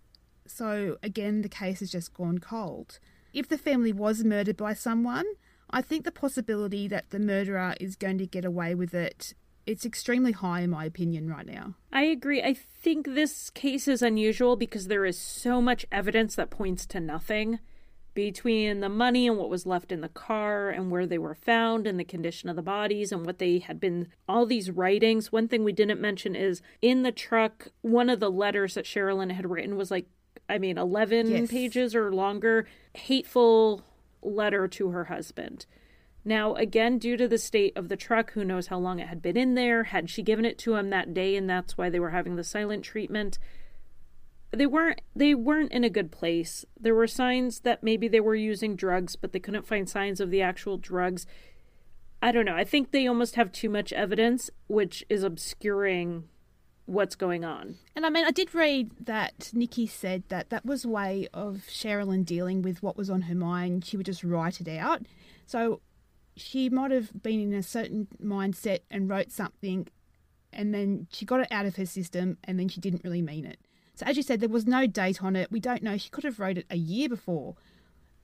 [0.47, 2.99] So again, the case has just gone cold.
[3.33, 5.25] If the family was murdered by someone,
[5.71, 9.35] I think the possibility that the murderer is going to get away with it
[9.66, 11.75] it's extremely high in my opinion right now.
[11.93, 12.43] I agree.
[12.43, 17.01] I think this case is unusual because there is so much evidence that points to
[17.01, 17.61] nothing
[18.15, 21.86] between the money and what was left in the car and where they were found
[21.86, 25.32] and the condition of the bodies and what they had been all these writings.
[25.32, 29.32] One thing we didn't mention is in the truck one of the letters that Sherilyn
[29.32, 30.07] had written was like
[30.49, 31.51] I mean 11 yes.
[31.51, 33.82] pages or longer hateful
[34.23, 35.66] letter to her husband.
[36.24, 39.20] Now, again, due to the state of the truck, who knows how long it had
[39.20, 39.85] been in there?
[39.85, 42.45] Had she given it to him that day and that's why they were having the
[42.45, 43.39] silent treatment?
[44.55, 46.65] They weren't they weren't in a good place.
[46.79, 50.31] There were signs that maybe they were using drugs, but they couldn't find signs of
[50.31, 51.27] the actual drugs.
[52.23, 52.57] I don't know.
[52.57, 56.25] I think they almost have too much evidence which is obscuring
[56.87, 57.77] what's going on.
[57.97, 61.63] And I mean, I did read that Nikki said that that was a way of
[61.69, 63.85] Sherilyn dealing with what was on her mind.
[63.85, 65.03] She would just write it out.
[65.47, 65.81] So
[66.37, 69.89] she might have been in a certain mindset and wrote something,
[70.53, 73.45] and then she got it out of her system, and then she didn't really mean
[73.45, 73.59] it.
[73.95, 75.51] So as you said, there was no date on it.
[75.53, 75.97] We don't know.
[75.97, 77.55] She could have wrote it a year before.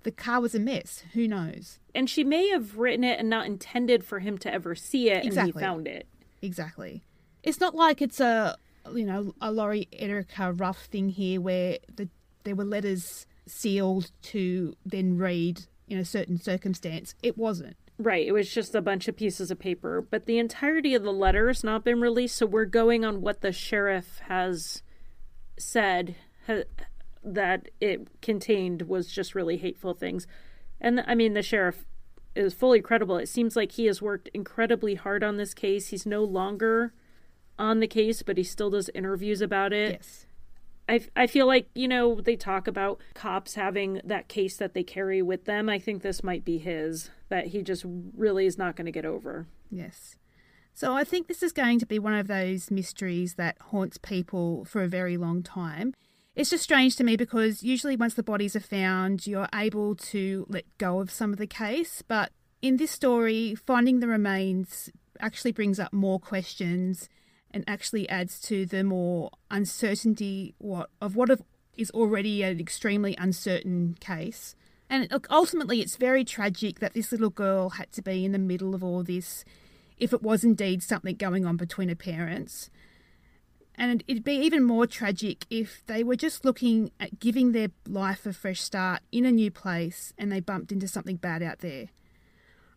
[0.02, 1.04] The car was a mess.
[1.12, 1.78] Who knows?
[1.94, 5.24] And she may have written it and not intended for him to ever see it,
[5.24, 5.50] exactly.
[5.50, 6.08] and he found it.
[6.42, 7.04] Exactly.
[7.42, 8.56] It's not like it's a
[8.94, 12.08] you know a Lori Erica Ruff thing here where the
[12.44, 17.14] there were letters sealed to then read in a certain circumstance.
[17.22, 17.76] It wasn't.
[17.98, 21.12] Right, it was just a bunch of pieces of paper, but the entirety of the
[21.12, 24.82] letter has not been released, so we're going on what the sheriff has
[25.60, 26.16] said
[26.46, 26.64] ha-
[27.22, 30.26] that it contained was just really hateful things.
[30.80, 31.84] And I mean, the sheriff
[32.34, 33.16] is fully credible.
[33.16, 35.88] It seems like he has worked incredibly hard on this case.
[35.88, 36.94] He's no longer
[37.58, 39.92] on the case, but he still does interviews about it.
[39.92, 40.26] Yes.
[40.88, 44.82] I, I feel like, you know, they talk about cops having that case that they
[44.82, 45.68] carry with them.
[45.68, 49.04] I think this might be his, that he just really is not going to get
[49.04, 49.46] over.
[49.70, 50.16] Yes.
[50.74, 54.64] So I think this is going to be one of those mysteries that haunts people
[54.64, 55.92] for a very long time.
[56.34, 60.46] It's just strange to me because usually once the bodies are found, you're able to
[60.48, 62.32] let go of some of the case, but
[62.62, 67.08] In this story, finding the remains actually brings up more questions
[67.50, 71.30] and actually adds to the more uncertainty what, of what
[71.76, 74.54] is already an extremely uncertain case.
[74.90, 78.74] And ultimately, it's very tragic that this little girl had to be in the middle
[78.74, 79.44] of all this
[80.00, 82.70] if it was indeed something going on between her parents.
[83.76, 88.26] And it'd be even more tragic if they were just looking at giving their life
[88.26, 91.88] a fresh start in a new place and they bumped into something bad out there.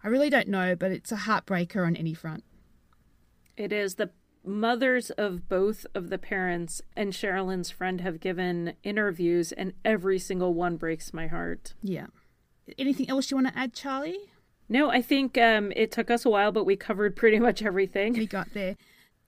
[0.04, 2.44] I really don't know, but it's a heartbreaker on any front.
[3.58, 3.96] It is.
[3.96, 4.12] The
[4.46, 10.54] mothers of both of the parents and Sherilyn's friend have given interviews, and every single
[10.54, 11.74] one breaks my heart.
[11.82, 12.08] Yeah.
[12.78, 14.33] Anything else you want to add, Charlie?
[14.70, 18.14] No, I think um, it took us a while, but we covered pretty much everything.
[18.14, 18.76] We got there.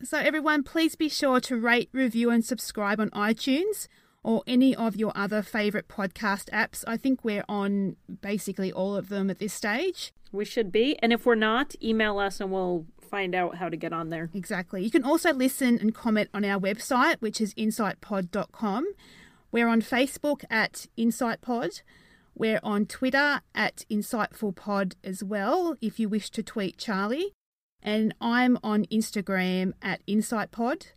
[0.04, 3.88] So, everyone, please be sure to rate, review, and subscribe on iTunes
[4.24, 6.84] or any of your other favourite podcast apps.
[6.88, 10.12] I think we're on basically all of them at this stage.
[10.32, 10.98] We should be.
[11.00, 14.30] And if we're not, email us and we'll find out how to get on there.
[14.34, 14.84] Exactly.
[14.84, 18.86] You can also listen and comment on our website, which is insightpod.com.
[19.52, 21.82] We're on Facebook at InsightPod.
[22.38, 27.34] We're on Twitter at InsightfulPod as well, if you wish to tweet Charlie.
[27.82, 30.88] And I'm on Instagram at InsightPod.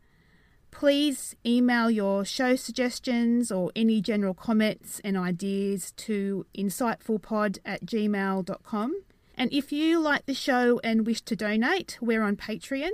[0.72, 9.02] Please email your show suggestions or any general comments and ideas to insightfulpod at gmail.com.
[9.36, 12.90] And if you like the show and wish to donate, we're on Patreon.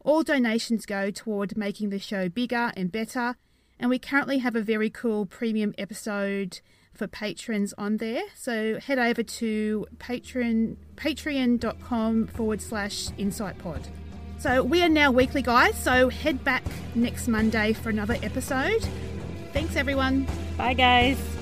[0.00, 3.36] All donations go toward making the show bigger and better.
[3.78, 6.60] And we currently have a very cool premium episode
[6.98, 8.22] for patrons on there.
[8.34, 13.86] So head over to patreon, patreon.com forward slash insightpod.
[14.38, 15.80] So we are now weekly, guys.
[15.82, 16.64] So head back
[16.94, 18.86] next Monday for another episode.
[19.52, 20.26] Thanks, everyone.
[20.56, 21.37] Bye, guys.